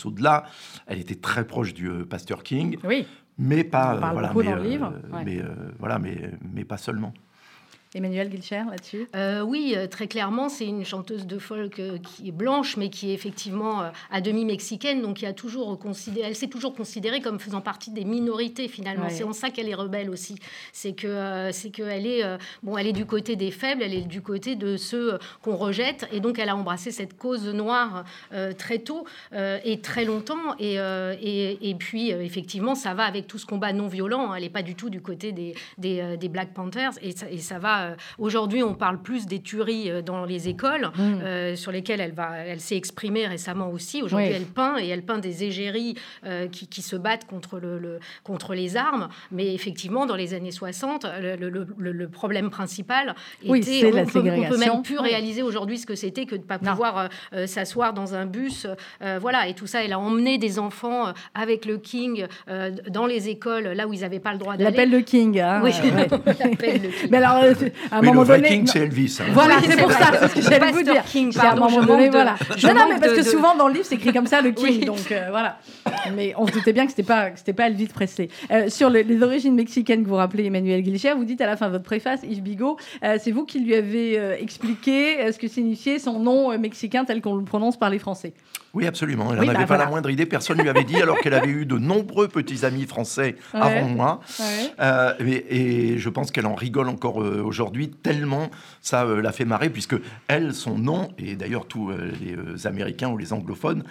[0.05, 0.45] au-delà.
[0.87, 3.07] Elle était très proche du pasteur King, Oui,
[3.39, 5.25] mais pas, voilà, mais, ouais.
[5.25, 5.43] mais
[5.79, 7.15] voilà, mais, mais pas seulement.
[7.95, 9.07] Emmanuel Guilcher là-dessus?
[9.15, 12.91] Euh, oui, euh, très clairement, c'est une chanteuse de folk euh, qui est blanche, mais
[12.91, 17.21] qui est effectivement à demi mexicaine, donc qui a toujours considéré, elle s'est toujours considérée
[17.21, 19.05] comme faisant partie des minorités finalement.
[19.05, 19.11] Ouais.
[19.11, 20.35] C'est en ça qu'elle est rebelle aussi.
[20.73, 22.23] C'est que c'est qu'elle est
[22.63, 26.09] bon, elle est du côté des faibles, elle est du côté de ceux qu'on rejette,
[26.13, 30.57] et donc elle a embrassé cette cause noire euh, très tôt euh, et très longtemps.
[30.59, 34.33] Et, et, et puis effectivement, ça va avec tout ce combat non violent.
[34.33, 34.35] hein.
[34.37, 37.39] Elle n'est pas du tout du côté des, des, des Black Panthers, et ça, et
[37.39, 37.84] ça va.
[37.93, 41.21] Euh, Aujourd'hui, on parle plus des tueries euh, dans les écoles, Mm.
[41.23, 44.03] euh, sur lesquelles elle va, elle s'est exprimée récemment aussi.
[44.03, 44.35] Aujourd'hui, Oui.
[44.37, 47.99] elle peint et elle peint des égéries euh, qui, qui se battent contre le, le-
[48.23, 49.09] contre les armes.
[49.33, 53.15] Mais effectivement, dans les années 60, le, le- le- le problème principal
[53.47, 54.75] Oui, était, c'est on, la peut, on peut ségrégation.
[54.75, 55.09] même plus Oui.
[55.09, 56.73] réaliser aujourd'hui ce que c'était que de pas Non.
[56.73, 58.67] pouvoir euh, s'asseoir dans un bus,
[59.21, 59.49] voilà.
[59.49, 62.27] Et tout ça, elle a emmené des enfants avec le King
[62.91, 64.71] dans les écoles, là où ils n'avaient pas le droit d'aller.
[64.71, 65.41] L'appel de King.
[65.41, 66.09] hein, Oui, ouais.
[66.25, 67.09] l'appel de King.
[67.11, 67.45] Mais alors,
[67.91, 68.49] à un Oui, moment le donné.
[68.49, 69.19] Viking, c'est Elvis.
[69.21, 69.25] hein.
[69.33, 69.99] Voilà, Oui, c'est pour vrai.
[70.03, 71.03] ça, c'est ce que j'allais vous dire.
[71.05, 72.35] King, C'est à un pardon, moment je donné, de- voilà.
[72.57, 74.27] je non, non, mais parce de- que de- souvent dans le livre, c'est écrit comme
[74.27, 74.67] ça, le King.
[74.81, 74.85] Oui.
[74.85, 75.59] Donc euh, voilà.
[76.17, 78.29] Mais on se doutait bien que c'était pas, que c'était pas Elvis Presley.
[78.51, 81.57] Euh, sur le- les origines mexicaines que vous rappelez, Emmanuel Guilcher, vous dites à la
[81.57, 85.33] fin de votre préface, Yves Bigot, euh, c'est vous qui lui avez euh, expliqué euh,
[85.33, 88.33] ce que signifiait son nom euh, mexicain tel qu'on le prononce par les Français.
[88.73, 89.29] Oui, absolument.
[89.33, 89.85] Elle Oui, n'en avait bah, pas voilà.
[89.85, 90.27] la moindre idée.
[90.27, 93.61] Personne ne lui avait dit, alors qu'elle avait eu de nombreux petits amis français Ouais.
[93.61, 94.21] avant moi.
[94.41, 94.45] Ouais.
[94.81, 98.51] Euh, et, et je pense qu'elle en rigole encore euh, aujourd'hui, tellement
[98.83, 99.97] ça euh, l'a fait marrer, puisque
[100.29, 103.85] elle, son nom, et d'ailleurs tous euh, les euh, Américains ou les anglophones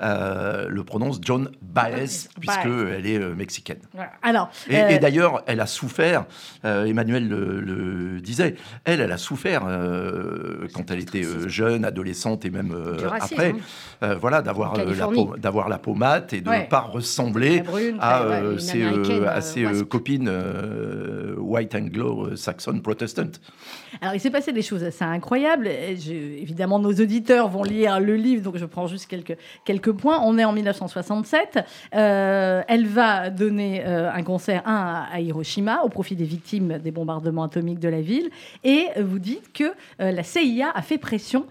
[0.00, 3.78] le prononcent John Baez, puisqu'elle est mexicaine.
[4.22, 6.24] Alors, Et, et d'ailleurs, elle a souffert,
[6.64, 9.60] Emmanuel le, le disait, elle, elle a souffert
[10.74, 13.54] quand elle était jeune, adolescente et même racisme, après,
[14.02, 14.14] hein.
[14.20, 14.84] voilà, d'avoir la,
[15.68, 16.66] la peau mate et de ne Ouais.
[16.68, 18.82] pas ressembler brune, à, ouais, ses,
[19.26, 20.30] à ses copines
[21.38, 22.80] white anglo-saxon
[24.00, 25.66] Alors, il s'est passé des choses assez incroyables.
[25.66, 30.20] Évidemment, nos auditeurs vont lire le livre, donc je prends juste quelques, points.
[30.24, 31.58] On est en 1967.
[31.94, 37.44] Euh, elle va donner euh, un concert, à Hiroshima, au profit des victimes des bombardements
[37.44, 38.30] atomiques de la ville.
[38.64, 39.64] Et vous dites que
[40.00, 41.46] euh, la CIA a fait pression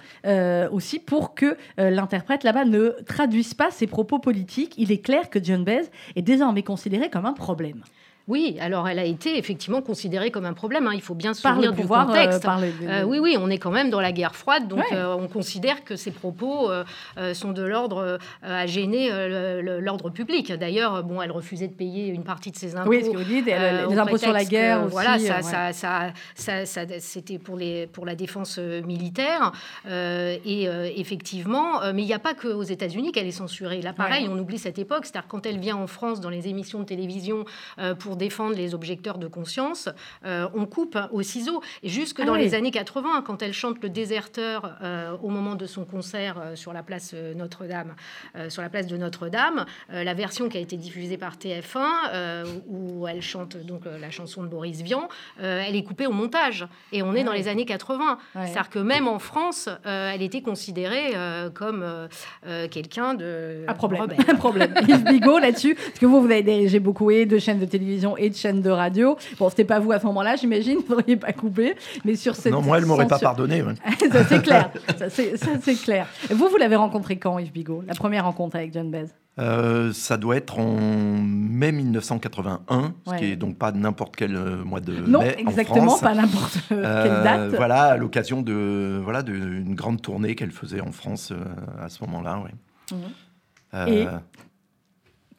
[0.71, 4.73] aussi pour que l'interprète là-bas ne traduise pas ses propos politiques.
[4.77, 7.83] Il est clair que John Baez est désormais considéré comme un problème.
[8.29, 10.85] Oui, alors elle a été effectivement considérée comme un problème.
[10.87, 10.91] hein.
[10.93, 12.43] Il faut bien se souvenir du pouvoir, euh, contexte.
[12.43, 14.93] par les- Euh, oui, oui, on est quand même dans la guerre froide, donc Ouais.
[14.97, 16.69] euh, on considère que ces propos
[17.33, 19.09] sont de l'ordre à gêner
[19.81, 20.51] l'ordre public.
[20.53, 22.89] D'ailleurs, bon, elle refusait de payer une partie de ses impôts.
[22.91, 24.91] Oui, ce que vous dites, les impôts sur la guerre que, aussi.
[24.93, 25.41] Voilà, ça, ouais.
[25.41, 29.51] ça, ça, ça- ça- c'était pour, les, pour la défense militaire.
[29.87, 33.81] Euh, et euh, effectivement, mais il n'y a pas qu'aux États-Unis qu'elle est censurée.
[33.81, 34.33] Là, pareil, Ouais.
[34.33, 35.05] on oublie cette époque.
[35.05, 37.45] C'est-à-dire quand elle vient en France dans les émissions de télévision
[37.79, 39.89] euh, pour défendre les objecteurs de conscience,
[40.25, 41.61] euh, on coupe hein, au ciseau.
[41.81, 42.41] Et jusque Ah dans oui.
[42.41, 46.55] les années 80, quand elle chante le déserteur euh, au moment de son concert euh,
[46.55, 47.95] sur la place Notre-Dame,
[48.35, 51.79] euh, sur la place de Notre-Dame, la version qui a été diffusée par TF1,
[52.13, 55.07] euh, où elle chante donc la chanson de Boris Vian,
[55.41, 56.67] elle est coupée au montage.
[56.91, 57.37] Et on est Ah dans oui.
[57.39, 58.17] les années 80.
[58.35, 58.41] Ouais.
[58.45, 61.13] C'est-à-dire que même en France, elle était considérée
[61.53, 61.85] comme
[62.71, 64.01] quelqu'un de Un problème.
[64.01, 64.17] rebelle.
[64.29, 64.73] Un problème.
[64.87, 67.98] Yves Bigot là-dessus, parce que vous, vous avez dirigé beaucoup et de chaînes de télévision
[68.17, 69.17] et de chaînes de radio.
[69.37, 72.51] Bon, c'était pas vous à ce moment-là, j'imagine, vous n'auriez pas coupé, mais sur cette
[72.53, 73.61] Non, moi, elle m'aurait pas pardonné.
[73.61, 73.73] ouais.
[74.11, 76.07] ça c'est clair, ça c'est ça, c'est clair.
[76.29, 79.07] Et Vous, vous l'avez rencontré quand, Yves Bigot La première rencontre avec John Bez
[79.39, 80.75] Euh, ça doit être en
[81.21, 85.49] mai 1981, ce qui est donc pas n'importe quel euh, mois de Non, mai en
[85.49, 86.01] exactement, France.
[86.01, 87.55] pas n'importe quelle Euh, date.
[87.55, 91.37] Voilà, à l'occasion de voilà d'une grande tournée qu'elle faisait en France euh,
[91.83, 92.39] à ce moment-là.
[92.43, 92.51] ouais.
[92.91, 93.87] Mhm.
[93.87, 94.07] Et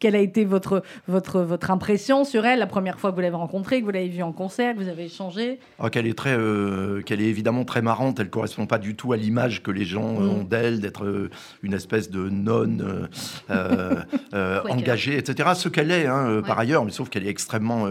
[0.01, 3.37] Quelle a été votre, votre, votre impression sur elle la première fois que vous l'avez
[3.37, 5.61] rencontrée, que vous l'avez vue en concert, que vous avez échangé?
[5.79, 8.19] Ah, qu'elle est très, euh, qu'elle est évidemment très marrante.
[8.19, 10.29] Elle correspond pas du tout à l'image que les gens Mm.
[10.29, 11.31] ont d'elle, d'être euh,
[11.63, 13.09] une espèce de nonne
[13.51, 14.01] euh,
[14.71, 15.51] engagée, etc.
[15.55, 17.87] Ce qu'elle est, hein, par ailleurs, mais sauf qu'elle est extrêmement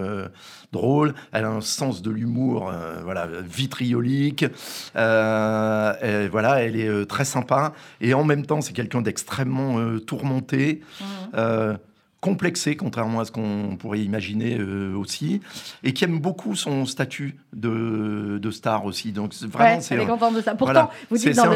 [0.72, 1.14] drôle.
[1.32, 4.44] Elle a un sens de l'humour, voilà, vitriolique.
[4.44, 4.48] Et
[4.96, 7.74] voilà, elle est très sympa.
[8.02, 10.82] Et en même temps, c'est quelqu'un d'extrêmement tourmenté.
[11.36, 11.76] euh,
[12.22, 15.40] complexé, contrairement à ce qu'on pourrait imaginer euh, aussi,
[15.84, 19.12] et qui aime beaucoup son statut de, de star aussi.
[19.14, 19.96] Donc c'est- vraiment, Ouais, c'est
[20.42, 20.56] ça.
[20.56, 20.90] Pourtant, voilà.
[21.10, 21.48] vous dites c'est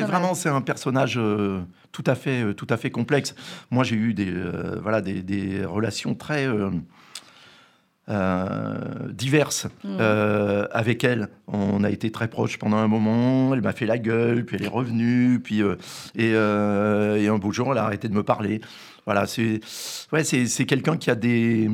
[0.06, 3.34] vraiment c'est un personnage euh, tout à fait euh, tout à fait complexe.
[3.72, 6.70] Moi, j'ai eu des euh, voilà des, des relations très euh,
[8.08, 8.74] euh,
[9.12, 9.96] diverses Mm.
[10.00, 11.28] euh, avec elle.
[11.46, 13.52] On a été très proches pendant un moment.
[13.54, 15.74] Elle m'a fait la gueule, puis elle est revenue, puis euh,
[16.14, 18.60] et, euh, et un beau jour, elle a arrêté de me parler.
[19.08, 19.60] Voilà, c'est
[20.12, 20.22] ouais,
[20.66, 21.70] quelqu'un qui a des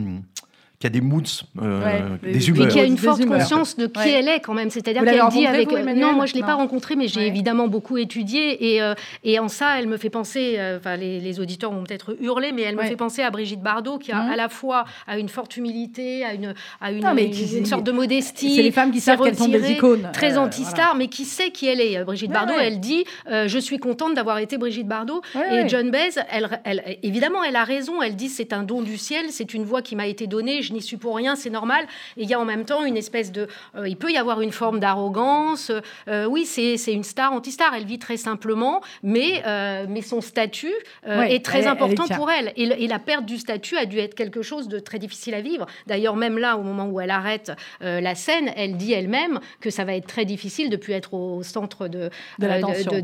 [0.84, 1.22] qui a des moods,
[1.62, 1.82] euh,
[2.22, 2.66] Ouais, des humeurs.
[2.66, 3.38] Et qui a une forte humeurs.
[3.38, 4.10] conscience de qui Ouais.
[4.12, 4.68] elle est quand même.
[4.68, 5.70] C'est-à-dire qu'elle dit avec.
[5.70, 6.46] vous, non, moi je l'ai Non.
[6.46, 7.26] pas rencontrée, mais j'ai Ouais.
[7.28, 8.74] évidemment beaucoup étudié.
[8.74, 8.94] Et, euh,
[9.24, 10.56] et en ça, elle me fait penser.
[10.58, 13.60] euh, Enfin, les, les auditeurs vont peut-être hurler, mais elle me fait penser à Brigitte
[13.62, 14.30] Bardot, qui a Mhm.
[14.32, 17.56] à la fois à une forte humilité, à une, à une, Non, mais une- qui-
[17.56, 18.56] une sorte de modestie.
[18.56, 20.10] C'est les femmes qui savent qu'elles sont des icônes.
[20.12, 22.04] Très Euh, anti-star, mais qui sait qui elle est.
[22.04, 22.66] Brigitte Ouais, Bardot, ouais.
[22.66, 25.22] elle dit euh, Je suis contente d'avoir été Brigitte Bardot.
[25.34, 25.68] Ouais, et ouais.
[25.68, 28.02] John Baez, elle, elle- évidemment, elle a raison.
[28.02, 30.72] Elle dit C'est un don du ciel, c'est une voix qui m'a été donnée, je
[30.74, 31.86] n'y suis pour rien, c'est normal.
[32.16, 33.48] Et il y a en même temps une espèce de.
[33.76, 35.70] euh, il peut y avoir une forme d'arrogance.
[36.08, 37.72] Euh, oui, c'est une star anti-star.
[37.74, 40.72] Elle vit très simplement, mais, euh, mais son statut
[41.06, 42.52] Ouais, est très elle est- elle important est pour elle.
[42.56, 45.66] Et, la perte du statut a dû être quelque chose de très difficile à vivre.
[45.86, 49.84] D'ailleurs, même là, au moment où elle arrête la scène, elle dit elle-même que ça
[49.84, 52.46] va être très difficile de plus être au centre de, De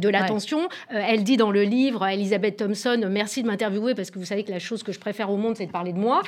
[0.09, 0.61] l'attention.
[0.92, 1.04] Ouais.
[1.09, 4.50] elle dit dans le livre, Elisabeth Thompson, merci de m'interviewer parce que vous savez que
[4.50, 6.22] la chose que je préfère au monde, c'est de parler de moi.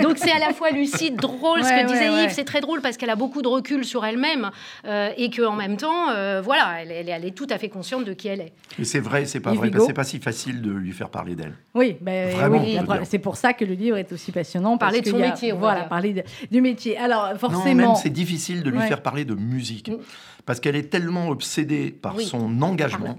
[0.00, 2.24] Donc c'est à la fois lucide, drôle, ce Ouais, que disait ouais.
[2.24, 4.50] Yves, c'est très drôle parce qu'elle a beaucoup de recul sur elle-même
[4.86, 7.68] euh, et qu'en même temps, euh, voilà, elle, elle est- elle est tout à fait
[7.68, 8.52] consciente de qui elle est.
[8.78, 11.08] Et c'est vrai, c'est pas Yves vrai, que c'est pas si facile de lui faire
[11.10, 11.54] parler d'elle.
[11.74, 14.76] Oui, ben, Vraiment, oui, c'est pour ça que le livre est aussi passionnant.
[14.78, 16.96] Parler de son a- métier, Voilà, parler de- du métier.
[16.98, 17.64] Alors, forcément.
[17.74, 18.86] même c'est difficile de lui Ouais.
[18.88, 19.88] faire parler de musique.
[19.90, 19.96] Mm.
[20.44, 22.24] Parce qu'elle est tellement obsédée par Oui.
[22.24, 23.18] son engagement.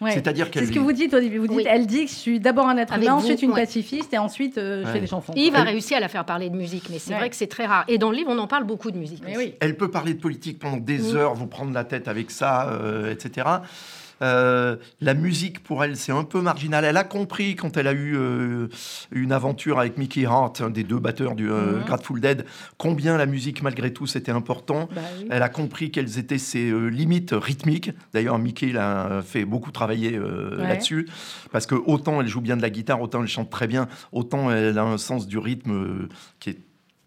[0.00, 0.10] Ouais.
[0.12, 1.38] C'est-à-dire C'est qu'elle ce que vous dites au début.
[1.38, 1.64] Vous dites, Oui.
[1.68, 3.60] elle dit que je suis d'abord un être Avec humain, vous, ensuite une ouais.
[3.62, 5.32] pacifiste et ensuite euh, je fais des chansons.
[5.36, 7.18] Yves a Elle- réussi à la faire parler de musique, mais c'est Ouais.
[7.18, 7.84] vrai que c'est très rare.
[7.88, 9.22] Et dans le livre, on en parle beaucoup de musique.
[9.24, 9.46] Mais aussi.
[9.46, 9.54] oui.
[9.60, 11.16] Elle peut parler de politique pendant des Mm.
[11.16, 13.46] heures, vous prendre la tête avec ça, euh, etc.
[14.24, 16.84] Euh, la musique pour elle c'est un peu marginal.
[16.84, 18.68] Elle a compris quand elle a eu euh,
[19.12, 21.84] une aventure avec Mickey Hart, un des deux batteurs du euh, Mhm.
[21.84, 22.44] Grateful Dead,
[22.78, 24.88] combien la musique malgré tout c'était important.
[24.94, 25.28] Bah oui.
[25.30, 27.90] Elle a compris quelles étaient ses limites rythmiques.
[28.12, 30.66] D'ailleurs, Mickey l'a fait beaucoup travailler Ouais.
[30.68, 31.08] là-dessus.
[31.52, 34.50] Parce que autant elle joue bien de la guitare, autant elle chante très bien, autant
[34.50, 36.08] elle a un sens du rythme
[36.40, 36.58] qui est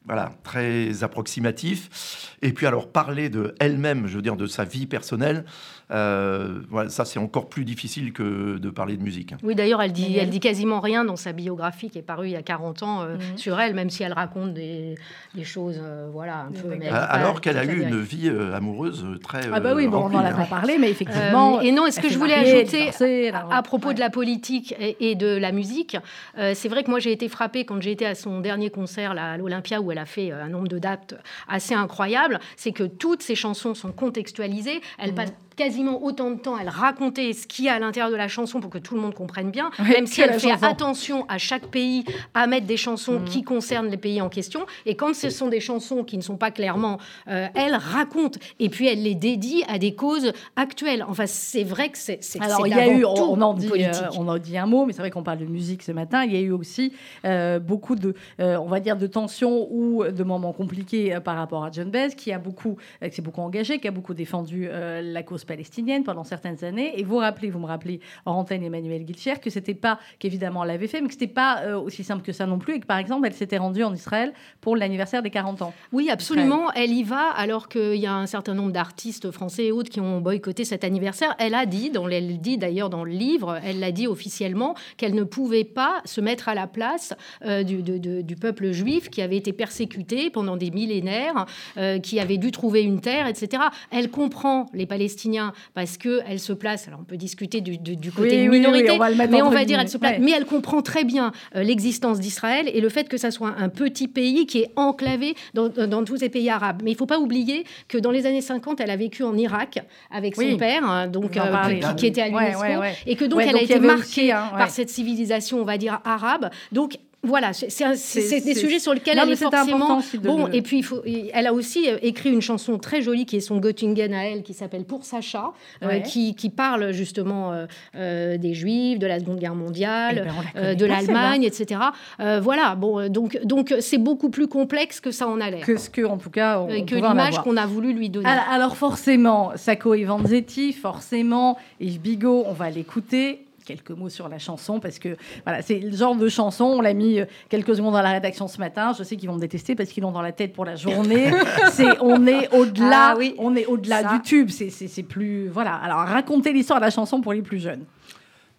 [0.05, 2.37] voilà, très approximatif.
[2.41, 5.43] Et puis alors parler de elle-même, je veux dire de sa vie personnelle,
[5.91, 9.33] euh, voilà, ça c'est encore plus difficile que de parler de musique.
[9.43, 12.31] Oui, d'ailleurs, elle dit, elle dit quasiment rien dans sa biographie qui est parue il
[12.31, 13.37] y a 40 ans euh, Mhm.
[13.37, 14.95] sur elle, même si elle raconte des,
[15.33, 16.75] des choses, euh, voilà, un peu.
[16.77, 19.41] mais alors qu'elle a eu une vie euh, amoureuse très.
[19.53, 20.33] Ah bah oui, bon, on n'en a hein.
[20.35, 21.59] pas parlé, mais effectivement.
[21.59, 23.93] Euh, et non, est-ce que je voulais mariée, ajouter à propos ouais.
[23.93, 25.97] de la politique et, et de la musique
[26.37, 29.13] euh, C'est vrai que moi j'ai été frappée quand j'ai été à son dernier concert
[29.13, 31.15] là, à l'Olympia où elle a fait un nombre de dates
[31.47, 32.39] assez incroyable.
[32.57, 34.81] C'est que toutes ses chansons sont contextualisées.
[34.97, 35.15] Elle Mhm.
[35.15, 38.27] passe quasiment autant de temps elle raconter ce qu'il y a à l'intérieur de la
[38.29, 40.65] chanson pour que tout le monde comprenne bien, Oui, même si elle fait chanson.
[40.65, 43.25] attention à chaque pays à mettre des chansons Mhm.
[43.25, 44.65] qui concernent les pays en question.
[44.85, 48.69] Et quand ce sont des chansons qui ne sont pas clairement, euh, elle raconte et
[48.69, 51.03] puis elle les dédie à des causes actuelles.
[51.09, 54.27] Enfin, c'est vrai que c'est Alors, il y a eu, on en, dit, euh, on
[54.27, 56.23] en dit un mot, mais c'est vrai qu'on parle de musique ce matin.
[56.23, 56.93] Il y a eu aussi
[57.25, 61.71] euh, beaucoup de, on va dire, de tensions ou de moments compliqués par rapport à
[61.71, 65.45] John Baez, qui a beaucoup, qui s'est beaucoup engagé, qui a beaucoup défendu la cause
[65.47, 66.99] palestinienne pendant certaines années.
[66.99, 70.69] Et vous rappelez, vous me rappelez en antenne Emmanuel Guilcher que c'était pas, qu'évidemment elle
[70.69, 72.85] l'avait fait, mais que c'était pas euh, aussi simple que ça non plus, et que
[72.85, 75.73] par exemple elle s'était rendue en Israël pour l'anniversaire des 40 ans.
[75.91, 76.71] Oui, absolument.
[76.73, 79.99] Elle y va alors qu'il y a un certain nombre d'artistes français et autres qui
[80.01, 81.35] ont boycotté cet anniversaire.
[81.39, 84.75] Elle a dit, dans, elle le dit d'ailleurs dans le livre, elle l'a dit officiellement,
[84.97, 87.13] qu'elle ne pouvait pas se mettre à la place
[87.45, 91.45] euh, du, de- de- du peuple juif qui avait été persécuté pendant des millénaires,
[91.77, 93.63] euh, qui avait dû trouver une terre, etc.
[93.91, 95.36] Elle comprend les Palestiniens
[95.73, 98.47] parce qu'elle se place, alors on peut discuter du, du- du côté Oui, de oui,
[98.49, 100.19] oui, minorité, on va mais on va dire elle se place, Ouais.
[100.19, 103.69] mais elle comprend très bien euh, l'existence d'Israël et le fait que ça soit un
[103.69, 106.81] petit pays qui est enclavé dans, dans tous ces pays arabes.
[106.83, 109.35] Mais il ne faut pas oublier que dans les années 50, elle a vécu en
[109.37, 109.79] Irak
[110.11, 112.95] avec son père, hein, donc euh, qui, qui était à l'UNESCO, ouais, ouais.
[113.05, 115.77] et que donc elle donc a été marquée aussi, hein, par cette civilisation, on va
[115.77, 116.49] dire arabe.
[116.71, 120.45] Donc voilà, c'est des sujets sur lesquels Non, elle est forcément bon.
[120.45, 123.25] le- Et puis il faut, et elle a aussi euh, écrit une chanson très jolie
[123.25, 125.51] qui est son Göttingen à elle, qui s'appelle Pour Sacha,
[125.83, 127.65] euh, qui, qui parle justement euh,
[127.95, 131.81] euh, des Juifs, de la Seconde Guerre mondiale, Eh ben, la de l'Allemagne, etc.
[132.19, 135.89] Voilà, bon, donc donc c'est beaucoup plus complexe que ça en a l'air, Que ce
[135.89, 138.29] que, en tout cas, on, que l'image qu'on a voulu lui donner.
[138.29, 143.43] Alors, alors forcément, Sacco et Vanzetti, forcément, Yves Bigot, on va l'écouter.
[143.67, 146.93] Quelques mots sur la chanson, parce que voilà, c'est le genre de chanson, on l'a
[146.93, 148.93] mis euh, quelques secondes dans la rédaction ce matin.
[148.97, 151.31] Je sais qu'ils vont me détester parce qu'ils l'ont dans la tête pour la journée.
[151.73, 153.35] c'est, on est au-delà, Ah oui.
[153.37, 154.49] on est au-delà du tube.
[154.49, 155.49] C'est, c'est, c'est plus.
[155.49, 155.75] Voilà.
[155.75, 157.83] Alors, racontez l'histoire de la chanson pour les plus jeunes.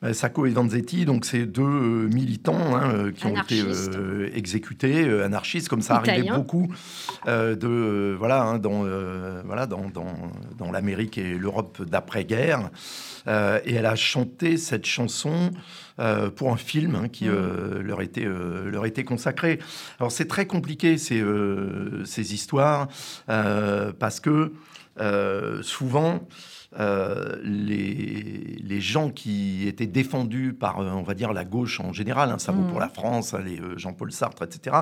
[0.05, 5.05] Euh, Sacco et Vanzetti, donc c'est deux euh, militants hein, qui ont été euh, exécutés,
[5.05, 6.69] euh, anarchistes, comme ça arrivait beaucoup
[7.27, 10.07] euh, de euh, voilà hein, dans euh, voilà dans, dans,
[10.57, 12.71] dans l'Amérique et l'Europe d'après-guerre.
[13.29, 15.51] Euh, et elle a chanté cette chanson
[16.01, 19.59] euh, pour un film hein, qui euh, leur était leur était consacré.
[20.01, 21.23] Alors c'est très compliqué ces
[22.05, 22.89] ces histoires
[23.27, 24.53] parce que
[25.63, 26.27] souvent
[26.79, 31.93] euh, les, les gens qui étaient défendus par, euh, on va dire, la gauche en
[31.93, 32.69] général, hein, ça vaut Mm.
[32.71, 34.77] pour la France, hein, les euh, Jean-Paul Sartre, etc.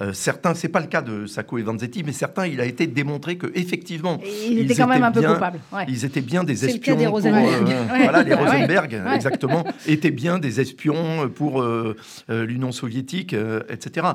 [0.00, 2.86] euh, certains, c'est pas le cas de Sacco et Vanzetti, mais certains, il a été
[2.88, 5.60] démontré que effectivement, ils, Ils étaient quand même un peu bien- coupables.
[5.72, 5.84] Ouais.
[5.88, 6.96] ils étaient bien des C'est le cas espions.
[6.96, 7.68] des pour, Rosenberg.
[7.68, 8.02] euh, Ouais.
[8.02, 8.34] Voilà, les.
[8.34, 9.14] Rosenberg, Ouais.
[9.14, 11.96] exactement, étaient bien des espions pour euh,
[12.30, 14.06] euh, l'Union soviétique, euh, etc.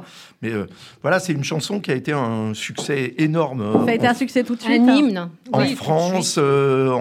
[0.41, 0.65] Mais euh,
[1.01, 3.85] voilà, c'est une chanson qui a été un succès énorme.
[3.85, 4.81] Ça a été en un succès tout de un suite.
[4.85, 4.95] hein.
[4.95, 5.29] hymne.
[5.53, 6.43] en Oui, France, suite.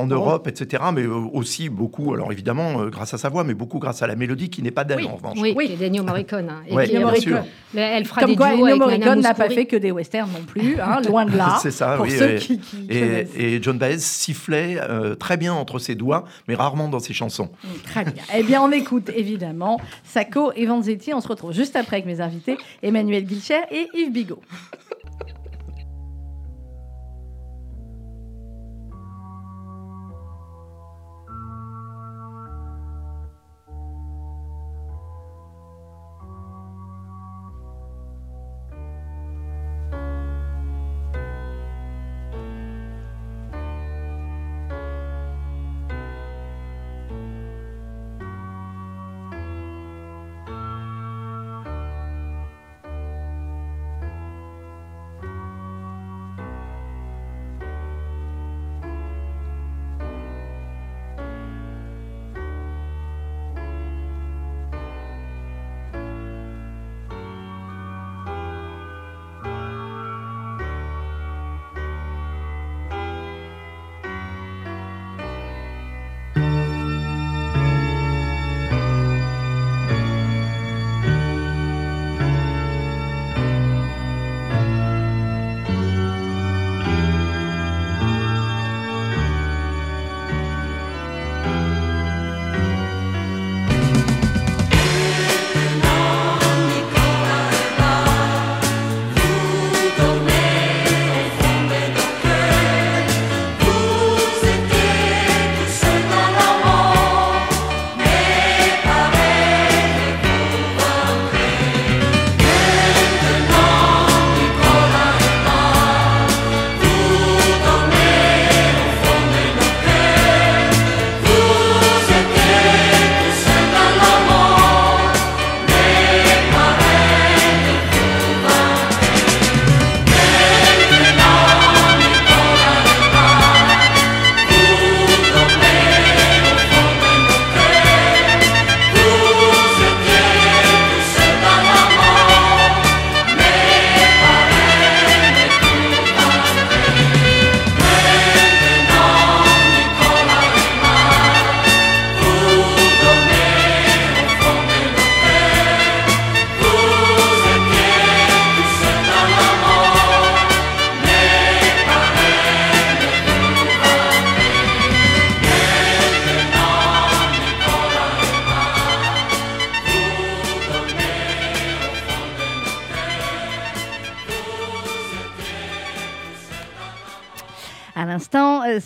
[0.05, 0.83] En Europe, etc.
[0.95, 4.07] Mais euh, aussi beaucoup, alors évidemment, euh, grâce à sa voix, mais beaucoup grâce à
[4.07, 5.09] la mélodie qui n'est pas d'elle, Oui.
[5.09, 5.39] en revanche.
[5.41, 5.67] Oui, Oui.
[5.77, 6.49] qui est Ennio Morricone.
[6.49, 7.39] hein, et Ouais, qui, euh, sûr.
[7.73, 10.45] mais Elle fera Comme des quoi, Ennio Morricone n'a pas fait que des westerns non
[10.45, 11.59] plus, hein, loin de là.
[11.63, 12.39] C'est ça, pour oui, ceux oui.
[12.39, 13.29] qui, qui Et, connaissent.
[13.37, 17.49] et John Baez sifflait euh, très bien entre ses doigts, mais rarement dans ses chansons.
[17.85, 18.23] Très bien.
[18.37, 21.13] Eh bien, on écoute évidemment Sacco et Vanzetti.
[21.15, 24.41] On se retrouve juste après avec mes invités, Emmanuel Guilcher et Yves Bigot.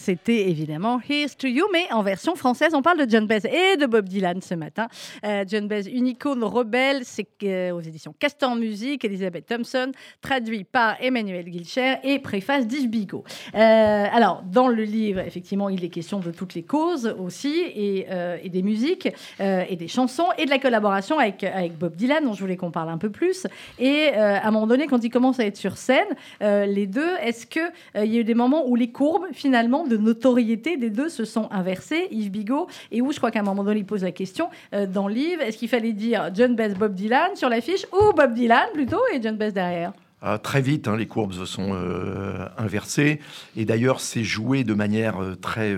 [0.08, 2.72] C'était évidemment Here's to You, mais en version française.
[2.72, 4.86] On parle de John Baez et de Bob Dylan ce matin.
[5.22, 9.92] Euh, John Baez, une icône rebelle, c'est euh, aux éditions Castor Musique, Elisabeth Thompson,
[10.22, 13.22] traduit par Emmanuel Guilcher et préface d'Yves Bigot.
[13.54, 18.06] Euh, alors, dans le livre, effectivement, il est question de toutes les causes aussi, et,
[18.48, 22.40] des musiques, et des chansons, et de la collaboration avec, avec Bob Dylan, dont je
[22.40, 23.46] voulais qu'on parle un peu plus.
[23.78, 26.08] Et à un moment donné, quand il commence à être sur scène,
[26.40, 29.97] les deux, est-ce qu'il il y a eu des moments où les courbes, finalement, de
[29.98, 33.64] notoriété des deux se sont inversées, Yves Bigot, et où je crois qu'à un moment
[33.64, 36.74] donné, il pose la question euh, dans le livre, est-ce qu'il fallait dire John Baez,
[36.74, 39.92] Bob Dylan sur l'affiche, ou Bob Dylan plutôt, et John Baez derrière?
[40.20, 43.20] Ah, très vite, hein, les courbes se sont euh, inversées.
[43.56, 45.76] Et d'ailleurs, c'est joué de manière euh, très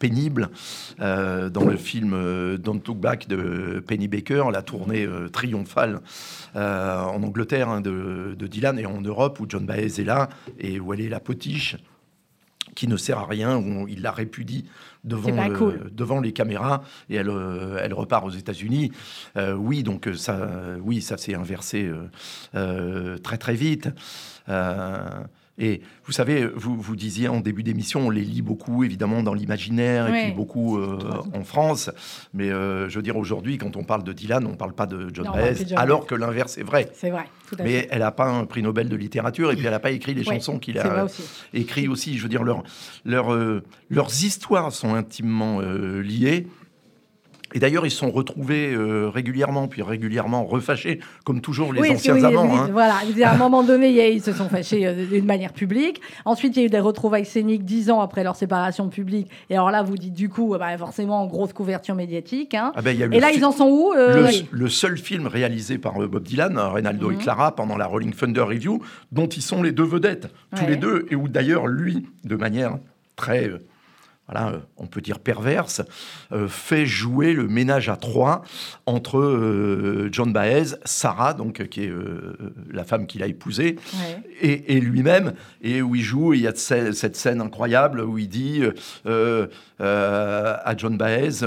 [0.00, 0.48] pénible
[0.98, 6.00] dans le film Don't Look Back de Penny Baker, la tournée triomphale
[6.56, 10.28] en Angleterre hein, de, de Dylan et en Europe, où John Baez est là
[10.58, 11.76] et où elle est la potiche
[12.78, 14.64] qui ne sert à rien, où il la répudie
[15.02, 15.90] devant, cool.
[15.90, 18.92] devant les caméras et elle, euh, elle repart aux États-Unis.
[19.36, 20.48] Euh, oui, donc euh, ça,
[20.80, 22.08] oui, ça s'est inversé euh,
[22.54, 23.88] euh, très très vite.
[25.58, 29.34] Et vous savez, vous, vous disiez en début d'émission, on les lit beaucoup évidemment dans
[29.34, 30.98] l'imaginaire et puis beaucoup euh,
[31.34, 31.90] en France.
[32.32, 34.86] Mais euh, je veux dire, aujourd'hui, quand on parle de Dylan, on ne parle pas
[34.86, 36.88] de John Baez, alors que l'inverse est vrai.
[36.94, 37.64] C'est vrai, tout à fait.
[37.64, 40.14] Mais elle n'a pas un prix Nobel de littérature et puis elle n'a pas écrit
[40.14, 41.24] les Oui, chansons qu'il a aussi.
[41.52, 42.16] écrit aussi.
[42.16, 42.62] Je veux dire, leur,
[43.04, 46.46] leur, euh, leurs histoires sont intimement liées.
[47.54, 52.14] Et d'ailleurs, ils sont retrouvés euh, régulièrement, puis régulièrement refâchés, comme toujours les Oui, anciens
[52.14, 52.44] oui, amants.
[52.44, 52.68] oui, hein.
[52.72, 56.00] Voilà, à un moment donné, ils se sont fâchés euh, d'une manière publique.
[56.24, 59.28] Ensuite, il y a eu des retrouvailles scéniques dix ans après leur séparation publique.
[59.50, 62.54] Et alors là, vous dites du coup, bah, forcément, grosse couverture médiatique.
[62.54, 62.72] hein.
[62.76, 64.46] Ah ben, y a Et là, ils en sont où euh, le, oui.
[64.50, 67.14] le seul film réalisé par euh, Bob Dylan, Reynaldo Mhm.
[67.14, 68.82] et Clara, pendant la Rolling Thunder Review,
[69.12, 70.70] dont ils sont les deux vedettes, tous Ouais.
[70.70, 72.76] les deux, et où d'ailleurs lui, de manière
[73.16, 73.50] très,
[74.30, 75.80] voilà, euh, on peut dire perverse,
[76.32, 78.42] euh, fait jouer le ménage à trois
[78.84, 82.36] entre euh, John Baez, Sarah, donc qui est euh,
[82.70, 84.22] la femme qu'il a épousée, Ouais.
[84.40, 88.28] et, et lui-même, et où il joue, il y a cette scène incroyable où il
[88.28, 88.62] dit
[89.06, 91.42] à John Baez,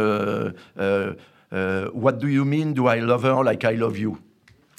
[1.93, 4.17] What do you mean do I love her like I love you?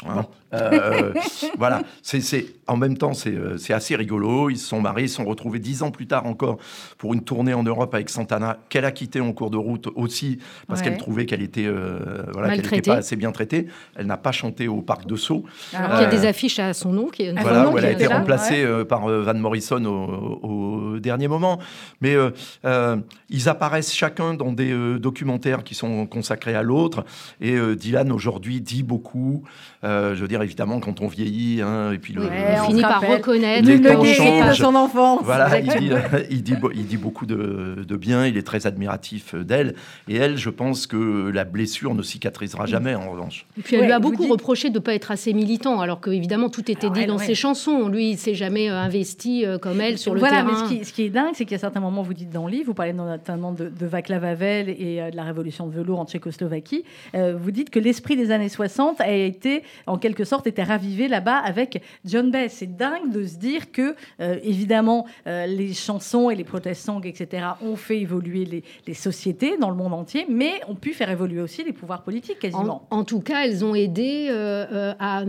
[0.07, 1.13] Hein Euh,
[1.59, 2.23] voilà, c'est
[2.67, 4.51] en même temps c'est euh, c'est assez rigolo.
[4.51, 6.59] Ils se sont mariés, ils se sont retrouvés dix ans plus tard encore
[6.99, 10.39] pour une tournée en Europe avec Santana qu'elle a quitté en cours de route aussi
[10.69, 10.89] parce Ouais.
[10.89, 13.67] qu'elle trouvait qu'elle était euh, voilà pas assez bien traitée.
[13.97, 15.45] Elle n'a pas chanté au parc de Sceaux.
[15.73, 17.07] Alors, Alors qu'il y a Euh, des affiches à son nom.
[17.09, 19.85] Qui Voilà, nom où elle qui a été là, remplacée euh, par euh, Van Morrison
[19.85, 20.49] au,
[20.95, 21.59] au dernier moment.
[22.01, 22.31] Mais euh,
[22.65, 22.97] euh,
[23.31, 27.05] ils apparaissent chacun dans des euh, documentaires qui sont consacrés à l'autre.
[27.41, 29.43] Et euh, Dylan aujourd'hui dit beaucoup.
[29.85, 32.83] Euh, je veux dire, évidemment, quand on vieillit, hein, et puis le, Ouais, on finit
[32.83, 33.69] par reconnaître.
[33.69, 35.21] Ne guérit de son enfance.
[35.25, 35.91] voilà, il dit,
[36.31, 39.75] il, dit, beau- il dit beaucoup de, de bien, il est très admiratif d'elle.
[40.09, 43.47] Et elle, je pense que la blessure ne cicatrisera jamais, en revanche.
[43.59, 45.81] Et puis elle Ouais, lui a beaucoup dites- reproché de ne pas être assez militant,
[45.81, 47.25] alors que évidemment tout était Alors, dit elle, dans ouais.
[47.27, 47.89] ses chansons.
[47.89, 50.51] Lui, il s'est jamais euh, investi euh, comme elle sur le voilà, terrain.
[50.63, 52.31] mais ce qui, ce qui est dingue, c'est qu'il y a certains moments, vous dites
[52.31, 55.67] dans le livre, vous parlez notamment de, de Václav Havel et euh, de la révolution
[55.67, 56.85] de velours en Tchécoslovaquie,
[57.15, 61.09] euh, vous dites que l'esprit des années 60 a été, en quelque sorte, était ravivé
[61.09, 62.49] là-bas avec John Baez.
[62.49, 67.03] C'est dingue de se dire que, euh, évidemment, euh, les chansons et les protest songs,
[67.05, 71.11] etc., ont fait évoluer les, les sociétés dans le monde entier, mais ont pu faire
[71.11, 72.87] évoluer aussi les pouvoirs politiques quasiment.
[72.91, 75.25] En, en tout cas, elles ont aidé euh, à,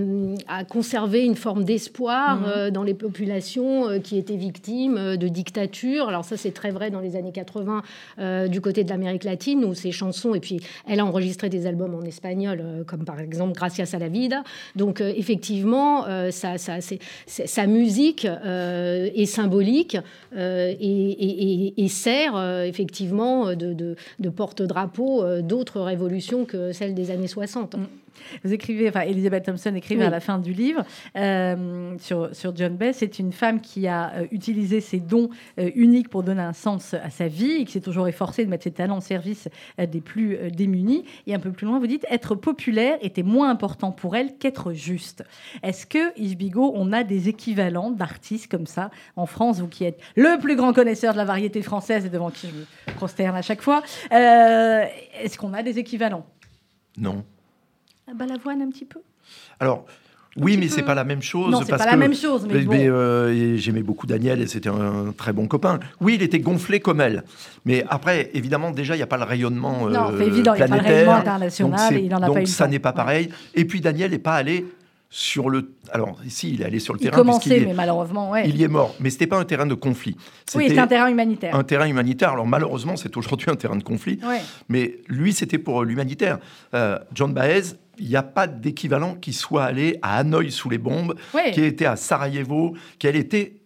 [0.48, 2.72] à conserver une forme d'espoir Mhm.
[2.72, 6.08] dans les populations qui étaient victimes de dictature.
[6.08, 7.82] Alors ça, c'est très vrai dans les années 80
[8.20, 11.68] euh, du côté de l'Amérique latine, où ces chansons, et puis elle a enregistré des
[11.68, 14.44] albums en espagnol, comme par exemple Gracias a la vida.
[14.76, 19.98] Donc euh, effectivement, euh, sa musique euh, est symbolique
[20.36, 23.96] et, sert effectivement de,
[24.30, 27.76] porte-drapeau d'autres révolutions que celles des années 60.
[28.44, 30.08] Vous écrivez, enfin, Elisabeth Thompson écrivait Oui.
[30.08, 30.84] à la fin du livre
[31.18, 32.94] euh, sur, sur John Baez.
[32.94, 36.94] C'est une femme qui a euh, utilisé ses dons euh, uniques pour donner un sens
[36.94, 39.48] à sa vie et qui s'est toujours efforcée de mettre ses talents au service
[39.80, 41.06] euh, des plus euh, démunis.
[41.28, 44.74] Et un peu plus loin, vous dites être populaire était moins important pour elle qu'être
[44.74, 45.24] juste.
[45.64, 49.84] Est-ce que, Yves Bigot, on a des équivalents d'artistes comme ça en France, vous qui
[49.86, 53.36] êtes le plus grand connaisseur de la variété française et devant qui je me prosterne
[53.36, 54.86] à chaque fois euh,
[55.22, 56.26] Est-ce qu'on a des équivalents?
[56.98, 57.24] Non.
[58.14, 59.00] Ah bah, L'avoine un petit peu
[59.60, 59.86] Alors,
[60.36, 60.72] oui, mais peu.
[60.74, 61.52] c'est pas la même chose.
[61.52, 62.74] Non, c'est pas la même chose, mais Mais, bon.
[62.78, 65.80] euh, j'aimais beaucoup Daniel et c'était un très bon copain.
[66.00, 67.24] Oui, il était gonflé comme elle.
[67.66, 70.64] Mais après, évidemment, déjà, il n'y a pas le rayonnement Non, euh, évident, il y
[70.64, 70.84] a pas le planétaire.
[70.92, 73.30] rayonnement Donc international c'est- et il en a donc pas eu ça n'est pas pareil.
[73.56, 74.66] Et puis Daniel n'est pas allé
[75.16, 75.76] sur le.
[75.92, 77.18] Alors, ici, il est allé sur le Il terrain.
[77.18, 78.50] commençait, y est- mais malheureusement, ouais.
[78.50, 78.96] il y est mort.
[79.00, 80.16] Mais c'était pas un terrain de conflit.
[80.56, 81.56] Oui, c'était un terrain humanitaire.
[81.56, 82.32] un terrain humanitaire.
[82.32, 84.18] Alors, malheureusement, c'est aujourd'hui un terrain de conflit.
[84.28, 84.42] Ouais.
[84.70, 86.40] Mais lui, c'était pour l'humanitaire.
[86.74, 87.62] Euh, John Baez,
[88.00, 91.52] il n'y a pas d'équivalent qui soit allé à Hanoï sous les bombes, Ouais.
[91.52, 93.58] qui a été à Sarajevo, qu'elle était.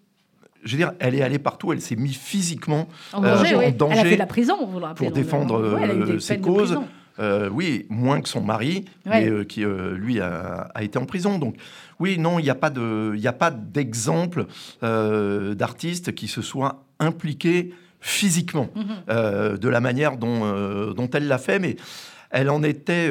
[0.65, 3.59] Je veux dire, elle est allée partout, elle s'est mise physiquement En euh, danger, en
[3.59, 3.65] oui.
[3.89, 5.07] Elle a fait de la prison, vous le rappelez.
[5.07, 6.77] pour le- défendre Ouais, euh, ses causes.
[7.20, 9.22] Euh, oui, moins que son mari, Ouais.
[9.24, 11.39] mais euh, qui, euh, lui, a, a été en prison.
[11.39, 11.55] Donc,
[11.99, 14.45] oui, non, il n'y a pas d'exemple
[14.82, 19.57] d'artiste qui se soit impliqué physiquement Mhm.
[19.57, 21.76] de la manière dont, dont elle l'a fait, mais
[22.30, 23.09] elle en était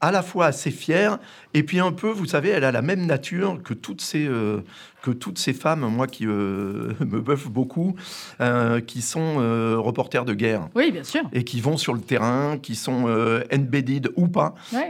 [0.00, 1.18] à la fois assez fière
[1.54, 4.60] et puis un peu, vous savez, elle a la même nature que toutes ces, euh,
[5.02, 7.96] que toutes ces femmes, moi qui euh, me bœuf beaucoup,
[8.40, 9.36] euh, qui sont
[9.82, 11.22] reporters de guerre Oui, bien sûr.
[11.32, 13.06] et qui vont sur le terrain, qui sont
[13.52, 14.88] embedded ou pas, Ouais.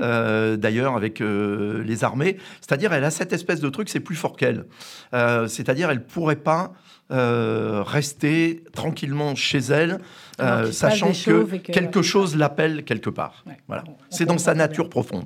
[0.58, 2.36] d'ailleurs avec les armées.
[2.60, 4.66] C'est-à-dire, elle a cette espèce de truc, c'est plus fort qu'elle.
[5.12, 6.72] C'est-à-dire, elle pourrait pas
[7.10, 9.98] euh, rester tranquillement chez elle,
[10.40, 13.44] euh, sachant que quelque chose l'appelle quelque part.
[13.46, 13.56] Ouais.
[13.66, 13.84] Voilà.
[14.10, 14.66] C'est dans sa bien.
[14.66, 15.24] nature profonde.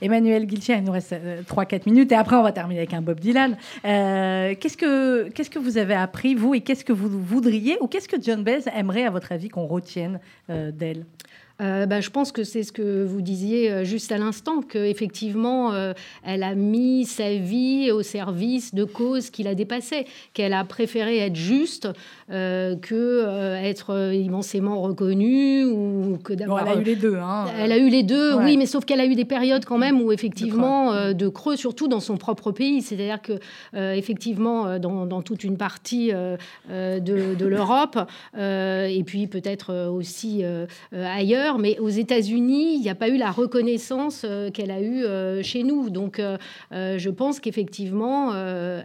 [0.00, 3.02] Emmanuel Guilcher, il nous reste euh, 3-4 minutes et après on va terminer avec un
[3.02, 3.56] Bob Dylan.
[3.84, 7.88] Euh, qu'est-ce, que, qu'est-ce que vous avez appris, vous, et qu'est-ce que vous voudriez, ou
[7.88, 11.04] qu'est-ce que John Baez aimerait, à votre avis, qu'on retienne euh, d'elle?
[11.60, 15.72] Euh, bah, je pense que c'est ce que vous disiez euh, juste à l'instant, qu'effectivement,
[15.72, 15.92] euh,
[16.24, 21.18] elle a mis sa vie au service de causes qui la dépassaient, qu'elle a préféré
[21.18, 21.88] être juste
[22.30, 26.68] euh, que être immensément reconnue ou que Bon, d'avoir...
[26.68, 27.16] Elle a eu les deux.
[27.16, 27.46] Hein.
[27.58, 28.44] Elle a eu les deux, Ouais.
[28.44, 31.14] oui, mais sauf qu'elle a eu des périodes quand même où effectivement De creux.
[31.14, 32.82] de creux, surtout dans son propre pays.
[32.82, 33.32] C'est-à-dire que
[33.74, 37.98] effectivement dans, dans toute une partie de, de l'Europe
[38.36, 40.66] et puis peut-être aussi euh,
[41.48, 45.04] ailleurs, mais aux États-Unis, il n'y a pas eu la reconnaissance euh, qu'elle a eue
[45.04, 45.88] euh, chez nous.
[45.90, 46.36] Donc euh,
[46.70, 48.32] je pense qu'effectivement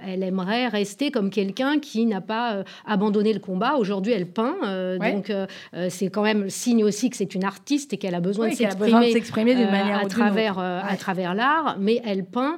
[0.07, 3.76] elle aimerait rester comme quelqu'un qui n'a pas abandonné le combat.
[3.78, 4.55] Aujourd'hui, elle peint,
[4.99, 5.14] Ouais.
[5.14, 5.32] donc
[5.89, 9.11] c'est quand même signe aussi que c'est une artiste et qu'elle a besoin Oui, de
[9.11, 12.57] s'exprimer d'une manière à travers, à l'art, mais elle peint